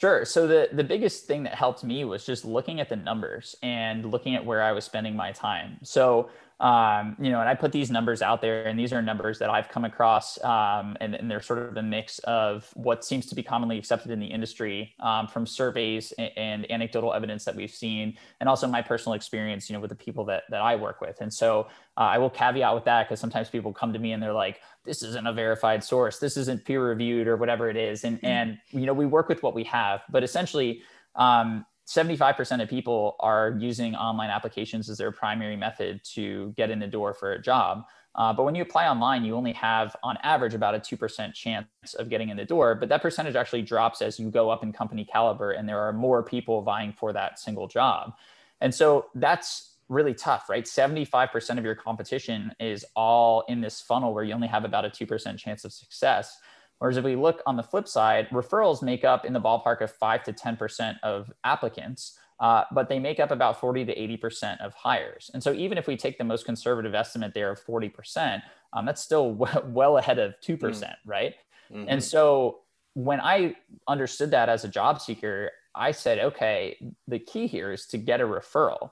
Sure. 0.00 0.24
So 0.24 0.46
the 0.46 0.70
the 0.72 0.84
biggest 0.84 1.26
thing 1.26 1.42
that 1.42 1.54
helped 1.54 1.84
me 1.84 2.04
was 2.04 2.24
just 2.24 2.44
looking 2.44 2.80
at 2.80 2.88
the 2.88 2.96
numbers 2.96 3.54
and 3.62 4.10
looking 4.10 4.34
at 4.34 4.44
where 4.44 4.62
I 4.62 4.72
was 4.72 4.84
spending 4.84 5.14
my 5.14 5.32
time. 5.32 5.76
So 5.82 6.30
um, 6.60 7.16
you 7.18 7.30
know, 7.30 7.40
and 7.40 7.48
I 7.48 7.54
put 7.54 7.72
these 7.72 7.90
numbers 7.90 8.20
out 8.20 8.42
there, 8.42 8.64
and 8.64 8.78
these 8.78 8.92
are 8.92 9.00
numbers 9.00 9.38
that 9.38 9.48
I've 9.48 9.70
come 9.70 9.86
across, 9.86 10.42
um, 10.44 10.94
and, 11.00 11.14
and, 11.14 11.30
they're 11.30 11.40
sort 11.40 11.60
of 11.60 11.74
a 11.78 11.82
mix 11.82 12.18
of 12.20 12.68
what 12.74 13.02
seems 13.02 13.24
to 13.26 13.34
be 13.34 13.42
commonly 13.42 13.78
accepted 13.78 14.10
in 14.10 14.20
the 14.20 14.26
industry 14.26 14.94
um, 15.00 15.26
from 15.26 15.46
surveys 15.46 16.12
and, 16.18 16.30
and, 16.36 16.70
anecdotal 16.70 17.14
evidence 17.14 17.46
that 17.46 17.56
we've 17.56 17.70
seen, 17.70 18.14
and 18.40 18.48
also 18.48 18.66
my 18.66 18.82
personal 18.82 19.14
experience, 19.14 19.70
you 19.70 19.74
know, 19.74 19.80
with 19.80 19.88
the 19.88 19.96
people 19.96 20.22
that 20.26 20.42
that 20.50 20.60
I 20.60 20.76
work 20.76 21.00
with. 21.00 21.22
And 21.22 21.32
so 21.32 21.68
uh, 21.96 22.00
I 22.00 22.18
will 22.18 22.28
caveat 22.28 22.74
with 22.74 22.84
that 22.84 23.08
because 23.08 23.20
sometimes 23.20 23.48
people 23.48 23.72
come 23.72 23.94
to 23.94 23.98
me 23.98 24.12
and 24.12 24.22
they're 24.22 24.34
like, 24.34 24.60
"This 24.84 25.02
isn't 25.02 25.26
a 25.26 25.32
verified 25.32 25.82
source. 25.82 26.18
This 26.18 26.36
isn't 26.36 26.66
peer 26.66 26.86
reviewed, 26.86 27.26
or 27.26 27.38
whatever 27.38 27.70
it 27.70 27.78
is." 27.78 28.04
And 28.04 28.18
mm-hmm. 28.18 28.26
and 28.26 28.58
you 28.68 28.84
know, 28.84 28.92
we 28.92 29.06
work 29.06 29.30
with 29.30 29.42
what 29.42 29.54
we 29.54 29.64
have, 29.64 30.02
but 30.10 30.22
essentially. 30.22 30.82
Um, 31.16 31.64
75% 31.90 32.62
of 32.62 32.68
people 32.68 33.16
are 33.18 33.56
using 33.58 33.96
online 33.96 34.30
applications 34.30 34.88
as 34.88 34.98
their 34.98 35.10
primary 35.10 35.56
method 35.56 36.00
to 36.14 36.54
get 36.56 36.70
in 36.70 36.78
the 36.78 36.86
door 36.86 37.12
for 37.12 37.32
a 37.32 37.42
job. 37.42 37.84
Uh, 38.14 38.32
but 38.32 38.44
when 38.44 38.54
you 38.54 38.62
apply 38.62 38.86
online, 38.86 39.24
you 39.24 39.34
only 39.34 39.52
have, 39.52 39.96
on 40.04 40.16
average, 40.22 40.54
about 40.54 40.76
a 40.76 40.78
2% 40.78 41.34
chance 41.34 41.66
of 41.98 42.08
getting 42.08 42.28
in 42.28 42.36
the 42.36 42.44
door. 42.44 42.76
But 42.76 42.88
that 42.90 43.02
percentage 43.02 43.34
actually 43.34 43.62
drops 43.62 44.02
as 44.02 44.20
you 44.20 44.30
go 44.30 44.50
up 44.50 44.62
in 44.62 44.72
company 44.72 45.04
caliber 45.04 45.50
and 45.50 45.68
there 45.68 45.80
are 45.80 45.92
more 45.92 46.22
people 46.22 46.62
vying 46.62 46.92
for 46.92 47.12
that 47.12 47.40
single 47.40 47.66
job. 47.66 48.12
And 48.60 48.72
so 48.72 49.06
that's 49.16 49.74
really 49.88 50.14
tough, 50.14 50.48
right? 50.48 50.66
75% 50.66 51.58
of 51.58 51.64
your 51.64 51.74
competition 51.74 52.52
is 52.60 52.84
all 52.94 53.44
in 53.48 53.60
this 53.60 53.80
funnel 53.80 54.14
where 54.14 54.22
you 54.22 54.32
only 54.32 54.46
have 54.46 54.64
about 54.64 54.84
a 54.84 54.90
2% 54.90 55.36
chance 55.38 55.64
of 55.64 55.72
success. 55.72 56.38
Whereas 56.80 56.96
if 56.96 57.04
we 57.04 57.14
look 57.14 57.42
on 57.46 57.56
the 57.56 57.62
flip 57.62 57.86
side, 57.86 58.28
referrals 58.30 58.82
make 58.82 59.04
up 59.04 59.24
in 59.26 59.34
the 59.34 59.40
ballpark 59.40 59.82
of 59.82 59.92
five 59.92 60.24
to 60.24 60.32
10% 60.32 60.96
of 61.02 61.30
applicants. 61.44 62.18
uh, 62.40 62.64
but 62.72 62.88
they 62.88 62.98
make 62.98 63.20
up 63.20 63.30
about 63.30 63.60
40 63.60 63.84
to 63.84 63.94
80% 63.94 64.64
of 64.64 64.72
hires. 64.72 65.30
And 65.34 65.42
so 65.42 65.52
even 65.52 65.76
if 65.76 65.86
we 65.86 65.94
take 65.94 66.16
the 66.16 66.24
most 66.24 66.46
conservative 66.46 66.94
estimate 66.94 67.34
there 67.34 67.50
of 67.50 67.62
40%, 67.62 68.42
um, 68.72 68.86
that's 68.86 69.02
still 69.02 69.34
w- 69.34 69.72
well 69.72 69.98
ahead 69.98 70.18
of 70.18 70.32
2%, 70.40 70.58
mm. 70.58 70.94
right? 71.04 71.34
Mm-hmm. 71.70 71.84
And 71.88 72.02
so 72.02 72.60
when 72.94 73.20
I 73.20 73.56
understood 73.86 74.30
that 74.30 74.48
as 74.48 74.64
a 74.64 74.68
job 74.68 75.02
seeker, 75.02 75.50
I 75.74 75.92
said, 75.92 76.18
okay, 76.18 76.76
the 77.06 77.18
key 77.18 77.46
here 77.46 77.72
is 77.72 77.84
to 77.88 77.98
get 77.98 78.22
a 78.22 78.24
referral. 78.24 78.90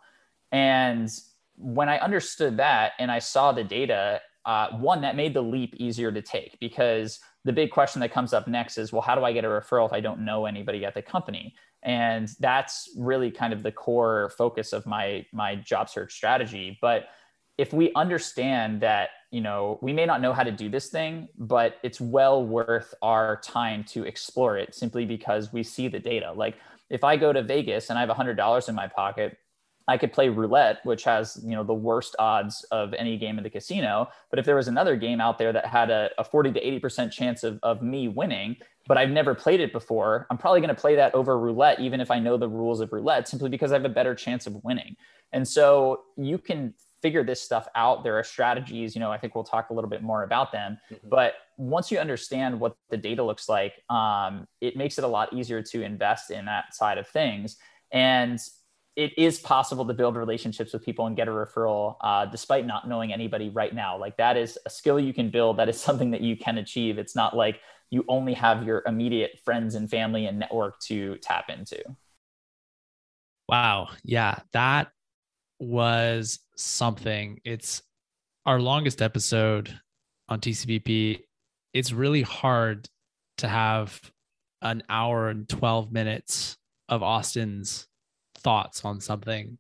And 0.53 1.09
when 1.57 1.89
I 1.89 1.99
understood 1.99 2.59
that 2.59 2.93
and 2.99 3.11
I 3.11 3.19
saw 3.19 3.53
the 3.53 3.65
data, 3.65 4.21
uh, 4.45 4.69
one 4.77 5.01
that 5.03 5.17
made 5.17 5.35
the 5.35 5.43
leap 5.43 5.75
easier 5.77 6.13
to 6.13 6.23
take 6.23 6.59
because 6.61 7.19
the 7.49 7.53
big 7.55 7.71
question 7.71 8.01
that 8.01 8.13
comes 8.13 8.35
up 8.35 8.47
next 8.47 8.77
is, 8.77 8.93
well, 8.93 9.01
how 9.01 9.15
do 9.15 9.25
I 9.25 9.33
get 9.33 9.43
a 9.43 9.49
referral 9.49 9.87
if 9.87 9.93
I 9.95 10.01
don't 10.01 10.21
know 10.21 10.45
anybody 10.45 10.85
at 10.85 10.93
the 10.93 11.01
company? 11.01 11.55
And 11.83 12.29
that's 12.41 12.91
really 12.95 13.31
kind 13.31 13.55
of 13.55 13.63
the 13.63 13.73
core 13.73 14.31
focus 14.37 14.75
of 14.75 14.85
my 14.85 15.25
my 15.33 15.57
job 15.57 15.89
search 15.89 16.13
strategy. 16.13 16.79
But 16.83 17.07
if 17.57 17.73
we 17.73 17.91
understand 17.95 18.83
that 18.83 19.09
you 19.31 19.41
know 19.41 19.79
we 19.81 19.95
may 19.95 20.05
not 20.05 20.21
know 20.21 20.35
how 20.35 20.43
to 20.43 20.53
do 20.53 20.69
this 20.69 20.89
thing 20.89 21.29
but 21.37 21.77
it's 21.83 22.01
well 22.01 22.47
worth 22.47 22.95
our 23.03 23.41
time 23.43 23.85
to 23.85 24.05
explore 24.05 24.57
it 24.57 24.75
simply 24.75 25.05
because 25.05 25.53
we 25.53 25.63
see 25.63 25.87
the 25.87 25.99
data 25.99 26.33
like 26.33 26.55
if 26.89 27.05
i 27.05 27.15
go 27.15 27.31
to 27.31 27.43
vegas 27.43 27.91
and 27.91 27.99
i 27.99 28.01
have 28.01 28.09
$100 28.09 28.69
in 28.69 28.75
my 28.75 28.87
pocket 28.87 29.37
I 29.89 29.97
could 29.97 30.13
play 30.13 30.29
roulette, 30.29 30.79
which 30.85 31.03
has 31.05 31.41
you 31.43 31.57
know 31.57 31.65
the 31.65 31.75
worst 31.75 32.15
odds 32.19 32.65
of 32.71 32.95
any 32.95 33.17
game 33.17 33.39
in 33.39 33.45
the 33.45 33.51
casino. 33.51 34.09
But 34.31 34.39
if 34.39 34.45
there 34.45 34.57
was 34.57 34.69
another 34.69 34.97
game 34.97 35.21
out 35.21 35.39
there 35.39 35.53
that 35.53 35.67
had 35.67 35.91
a, 35.91 36.11
a 36.19 36.25
40 36.25 36.53
to 36.53 36.61
80 36.61 36.79
percent 36.79 37.13
chance 37.13 37.43
of, 37.43 37.59
of 37.63 37.83
me 37.83 38.07
winning, 38.07 38.57
but 38.87 38.99
I've 38.99 39.11
never 39.11 39.35
played 39.35 39.61
it 39.61 39.73
before, 39.73 40.27
I'm 40.31 40.39
probably 40.39 40.61
going 40.61 40.75
to 40.75 40.81
play 40.81 40.95
that 40.97 41.15
over 41.15 41.39
roulette, 41.39 41.81
even 41.81 42.01
if 42.01 42.11
I 42.11 42.21
know 42.21 42.37
the 42.37 42.49
rules 42.49 42.81
of 42.81 42.93
roulette, 42.93 43.27
simply 43.27 43.49
because 43.49 43.73
I 43.73 43.77
have 43.77 43.85
a 43.85 43.89
better 43.89 44.15
chance 44.15 44.47
of 44.47 44.63
winning. 44.63 44.95
And 45.33 45.47
so 45.47 46.03
you 46.17 46.39
can 46.39 46.75
figure 47.03 47.23
this 47.23 47.41
stuff 47.41 47.69
out. 47.75 48.03
There 48.03 48.19
are 48.19 48.25
strategies, 48.25 48.95
you 48.95 49.01
know, 49.01 49.13
I 49.13 49.19
think 49.19 49.35
we'll 49.35 49.45
talk 49.45 49.71
a 49.71 49.75
little 49.75 49.91
bit 49.91 50.03
more 50.03 50.25
about 50.25 50.53
them. 50.53 50.79
Mm-hmm. 50.91 51.09
But 51.09 51.35
once 51.57 51.91
you 51.91 51.99
understand 51.99 52.59
what 52.59 52.77
the 52.91 52.97
data 52.97 53.23
looks 53.23 53.49
like, 53.49 53.75
um, 53.89 54.47
it 54.61 54.77
makes 54.77 54.99
it 54.99 55.05
a 55.05 55.09
lot 55.09 55.33
easier 55.33 55.63
to 55.63 55.83
invest 55.83 56.31
in 56.31 56.45
that 56.47 56.75
side 56.75 56.99
of 56.99 57.07
things. 57.07 57.57
And 57.93 58.41
it 58.99 59.17
is 59.17 59.39
possible 59.39 59.87
to 59.87 59.95
build 59.95 60.17
relationships 60.17 60.73
with 60.73 60.85
people 60.85 61.07
and 61.07 61.15
get 61.15 61.29
a 61.29 61.31
referral 61.31 61.97
uh, 62.01 62.27
despite 62.27 62.67
not 62.67 62.89
knowing 62.89 63.13
anybody 63.13 63.49
right 63.49 63.73
now. 63.73 63.97
Like 63.97 64.17
that 64.17 64.37
is 64.37 64.59
a 64.67 64.71
skill 64.71 64.99
you 64.99 65.15
can 65.15 65.31
build. 65.31 65.57
That 65.59 65.69
is 65.69 65.81
something 65.81 66.11
that 66.11 66.21
you 66.21 66.37
can 66.37 66.59
achieve. 66.59 66.99
It's 66.99 67.15
not 67.15 67.37
like 67.37 67.61
you 67.91 68.05
only 68.09 68.35
have 68.35 68.65
your 68.65 68.83
immediate 68.87 69.39
friends 69.45 69.77
and 69.77 69.89
family 69.89 70.27
and 70.27 70.39
network 70.39 70.81
to 70.81 71.17
tap 71.19 71.49
into. 71.49 71.81
Wow. 73.49 73.91
Yeah 74.03 74.41
that 74.53 74.89
was 75.61 76.41
something. 76.57 77.41
It's 77.45 77.83
our 78.47 78.61
longest 78.61 79.03
episode 79.03 79.79
on 80.31 80.41
tcbp 80.41 81.21
it's 81.75 81.93
really 81.93 82.23
hard 82.23 82.89
to 83.37 83.49
have 83.49 84.01
an 84.63 84.83
hour 84.89 85.29
and 85.29 85.49
12 85.49 85.93
minutes 85.93 86.57
of 86.89 87.03
austin's 87.03 87.88
thoughts 88.49 88.83
on 88.83 88.99
something. 88.99 89.59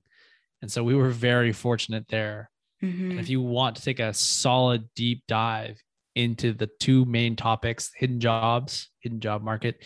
And 0.62 0.72
so 0.72 0.82
we 0.82 0.94
were 0.94 1.10
very 1.10 1.52
fortunate 1.52 2.06
there. 2.08 2.50
Mm-hmm. 2.82 3.10
And 3.10 3.20
if 3.20 3.28
you 3.28 3.42
want 3.42 3.76
to 3.76 3.82
take 3.82 4.00
a 4.00 4.14
solid 4.14 4.88
deep 4.94 5.24
dive 5.28 5.78
into 6.14 6.54
the 6.54 6.70
two 6.80 7.04
main 7.04 7.36
topics 7.36 7.90
hidden 7.94 8.18
jobs, 8.18 8.88
hidden 9.00 9.20
job 9.20 9.42
market, 9.42 9.84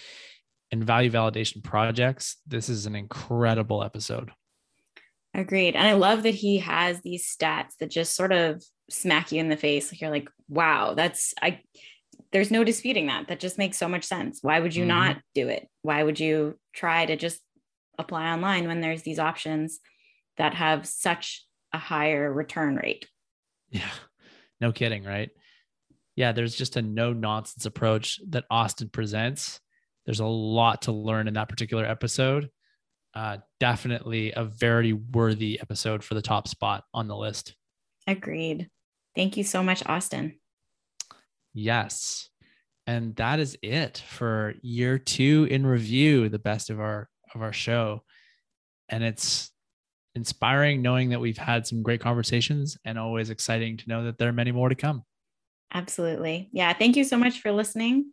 and 0.70 0.84
value 0.84 1.10
validation 1.10 1.64
projects, 1.64 2.36
this 2.46 2.68
is 2.68 2.86
an 2.86 2.94
incredible 2.94 3.82
episode. 3.82 4.30
Agreed. 5.34 5.74
And 5.74 5.84
I 5.84 5.94
love 5.94 6.22
that 6.22 6.36
he 6.36 6.58
has 6.58 7.00
these 7.00 7.26
stats 7.26 7.76
that 7.80 7.90
just 7.90 8.14
sort 8.14 8.30
of 8.30 8.62
smack 8.88 9.32
you 9.32 9.40
in 9.40 9.48
the 9.48 9.56
face. 9.56 9.90
Like 9.90 10.00
you're 10.00 10.10
like, 10.10 10.28
wow, 10.48 10.94
that's, 10.94 11.34
I, 11.42 11.58
there's 12.30 12.52
no 12.52 12.62
disputing 12.62 13.08
that. 13.08 13.26
That 13.26 13.40
just 13.40 13.58
makes 13.58 13.78
so 13.78 13.88
much 13.88 14.04
sense. 14.04 14.38
Why 14.42 14.60
would 14.60 14.76
you 14.76 14.82
mm-hmm. 14.82 14.98
not 14.98 15.16
do 15.34 15.48
it? 15.48 15.68
Why 15.80 16.04
would 16.04 16.20
you 16.20 16.56
try 16.72 17.04
to 17.04 17.16
just 17.16 17.40
apply 17.98 18.32
online 18.32 18.66
when 18.66 18.80
there's 18.80 19.02
these 19.02 19.18
options 19.18 19.80
that 20.36 20.54
have 20.54 20.86
such 20.86 21.44
a 21.72 21.78
higher 21.78 22.32
return 22.32 22.76
rate. 22.76 23.06
Yeah, 23.70 23.90
no 24.60 24.72
kidding, 24.72 25.04
right? 25.04 25.30
Yeah, 26.16 26.32
there's 26.32 26.54
just 26.54 26.76
a 26.76 26.82
no 26.82 27.12
nonsense 27.12 27.64
approach 27.64 28.20
that 28.30 28.44
Austin 28.50 28.88
presents. 28.88 29.60
There's 30.04 30.20
a 30.20 30.26
lot 30.26 30.82
to 30.82 30.92
learn 30.92 31.28
in 31.28 31.34
that 31.34 31.48
particular 31.48 31.84
episode. 31.84 32.50
Uh, 33.14 33.38
definitely 33.60 34.32
a 34.32 34.44
very 34.44 34.92
worthy 34.92 35.60
episode 35.60 36.02
for 36.02 36.14
the 36.14 36.22
top 36.22 36.48
spot 36.48 36.84
on 36.92 37.08
the 37.08 37.16
list. 37.16 37.54
Agreed. 38.06 38.68
Thank 39.14 39.36
you 39.36 39.44
so 39.44 39.62
much, 39.62 39.84
Austin. 39.86 40.38
Yes. 41.54 42.30
And 42.86 43.14
that 43.16 43.38
is 43.38 43.56
it 43.62 44.02
for 44.06 44.54
year 44.62 44.98
two 44.98 45.46
in 45.50 45.66
review, 45.66 46.28
the 46.28 46.38
best 46.38 46.70
of 46.70 46.80
our 46.80 47.08
of 47.34 47.42
our 47.42 47.52
show. 47.52 48.02
And 48.88 49.02
it's 49.02 49.50
inspiring 50.14 50.82
knowing 50.82 51.10
that 51.10 51.20
we've 51.20 51.38
had 51.38 51.66
some 51.66 51.82
great 51.82 52.00
conversations 52.00 52.76
and 52.84 52.98
always 52.98 53.30
exciting 53.30 53.76
to 53.78 53.88
know 53.88 54.04
that 54.04 54.18
there 54.18 54.28
are 54.28 54.32
many 54.32 54.52
more 54.52 54.68
to 54.68 54.74
come. 54.74 55.04
Absolutely. 55.72 56.50
Yeah. 56.52 56.72
Thank 56.72 56.96
you 56.96 57.04
so 57.04 57.16
much 57.16 57.40
for 57.40 57.50
listening. 57.50 58.12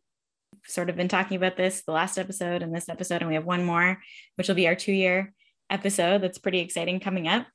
sort 0.66 0.90
of 0.90 0.96
been 0.96 1.08
talking 1.08 1.38
about 1.38 1.58
this 1.58 1.84
the 1.86 1.92
last 1.92 2.18
episode 2.18 2.62
and 2.62 2.74
this 2.74 2.90
episode, 2.90 3.22
and 3.22 3.28
we 3.28 3.36
have 3.36 3.46
one 3.46 3.66
more, 3.66 4.00
which 4.36 4.48
will 4.48 4.56
be 4.56 4.68
our 4.68 4.76
two 4.76 4.94
year 4.94 5.34
episode. 5.70 6.22
That's 6.22 6.38
pretty 6.38 6.60
exciting 6.60 7.00
coming 7.00 7.28
up. 7.28 7.48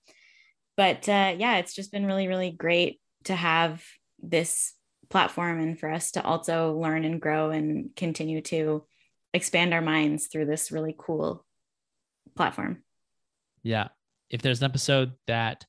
But 0.77 1.09
uh, 1.09 1.35
yeah, 1.39 1.57
it's 1.57 1.75
just 1.75 1.93
been 1.93 2.07
really, 2.07 2.29
really 2.29 2.51
great 2.51 3.01
to 3.25 3.35
have 3.35 3.83
this 4.23 4.75
platform 5.11 5.61
and 5.61 5.79
for 5.79 5.91
us 5.91 6.13
to 6.13 6.23
also 6.23 6.77
learn 6.77 7.05
and 7.05 7.21
grow 7.21 7.51
and 7.51 7.95
continue 7.97 8.41
to 8.43 8.85
expand 9.33 9.73
our 9.73 9.81
minds 9.81 10.27
through 10.27 10.47
this 10.47 10.71
really 10.71 10.95
cool 10.97 11.45
platform. 12.37 12.83
Yeah. 13.63 13.89
If 14.31 14.43
there's 14.43 14.61
an 14.61 14.67
episode 14.67 15.13
that 15.27 15.65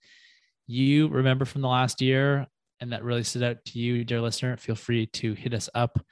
you 0.68 1.08
remember 1.08 1.46
from 1.46 1.62
the 1.62 1.68
last 1.68 2.02
year 2.02 2.48
and 2.80 2.92
that 2.92 3.04
really 3.04 3.24
stood 3.24 3.44
out 3.44 3.64
to 3.66 3.80
you, 3.80 4.04
dear 4.04 4.22
listener, 4.22 4.58
feel 4.58 4.76
free 4.76 5.06
to 5.08 5.34
hit 5.34 5.54
us 5.54 5.70
up 5.74 6.04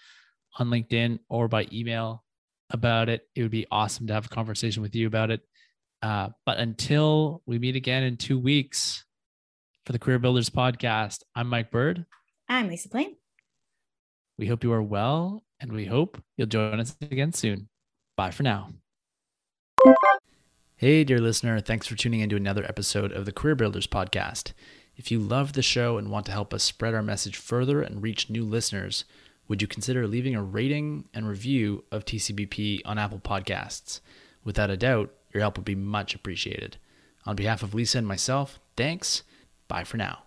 on 0.59 0.69
LinkedIn 0.69 1.19
or 1.29 1.47
by 1.47 1.67
email 1.71 2.23
about 2.69 3.09
it. 3.09 3.27
It 3.35 3.41
would 3.41 3.51
be 3.51 3.67
awesome 3.71 4.07
to 4.07 4.13
have 4.13 4.25
a 4.25 4.29
conversation 4.29 4.81
with 4.81 4.95
you 4.95 5.07
about 5.07 5.31
it. 5.31 5.41
Uh, 6.01 6.29
but 6.45 6.57
until 6.57 7.41
we 7.45 7.59
meet 7.59 7.75
again 7.75 8.03
in 8.03 8.17
two 8.17 8.37
weeks 8.37 9.05
for 9.85 9.93
the 9.93 9.99
Career 9.99 10.19
Builders 10.19 10.49
podcast, 10.49 11.19
I'm 11.35 11.47
Mike 11.47 11.71
Bird. 11.71 12.05
I'm 12.49 12.67
Lisa 12.67 12.89
Plain. 12.89 13.15
We 14.37 14.47
hope 14.47 14.63
you 14.63 14.73
are 14.73 14.81
well 14.81 15.43
and 15.59 15.71
we 15.71 15.85
hope 15.85 16.21
you'll 16.37 16.47
join 16.47 16.79
us 16.79 16.95
again 17.01 17.31
soon. 17.31 17.69
Bye 18.17 18.31
for 18.31 18.43
now. 18.43 18.69
Hey, 20.83 21.05
dear 21.05 21.19
listener, 21.19 21.61
thanks 21.61 21.87
for 21.87 21.95
tuning 21.95 22.19
in 22.19 22.27
to 22.27 22.35
another 22.35 22.65
episode 22.65 23.13
of 23.13 23.23
the 23.23 23.31
Career 23.31 23.55
Builders 23.55 23.87
Podcast. 23.87 24.51
If 24.97 25.11
you 25.11 25.17
love 25.17 25.53
the 25.53 25.61
show 25.61 25.97
and 25.97 26.11
want 26.11 26.25
to 26.25 26.33
help 26.33 26.53
us 26.53 26.61
spread 26.61 26.93
our 26.93 27.01
message 27.01 27.37
further 27.37 27.81
and 27.81 28.03
reach 28.03 28.29
new 28.29 28.43
listeners, 28.43 29.05
would 29.47 29.61
you 29.61 29.67
consider 29.69 30.05
leaving 30.05 30.35
a 30.35 30.43
rating 30.43 31.07
and 31.13 31.25
review 31.25 31.85
of 31.89 32.03
TCBP 32.03 32.81
on 32.83 32.97
Apple 32.97 33.19
Podcasts? 33.19 34.01
Without 34.43 34.69
a 34.69 34.75
doubt, 34.75 35.13
your 35.33 35.39
help 35.39 35.55
would 35.57 35.63
be 35.63 35.73
much 35.73 36.15
appreciated. 36.15 36.75
On 37.25 37.37
behalf 37.37 37.63
of 37.63 37.73
Lisa 37.73 37.99
and 37.99 38.05
myself, 38.05 38.59
thanks. 38.75 39.23
Bye 39.69 39.85
for 39.85 39.95
now. 39.95 40.23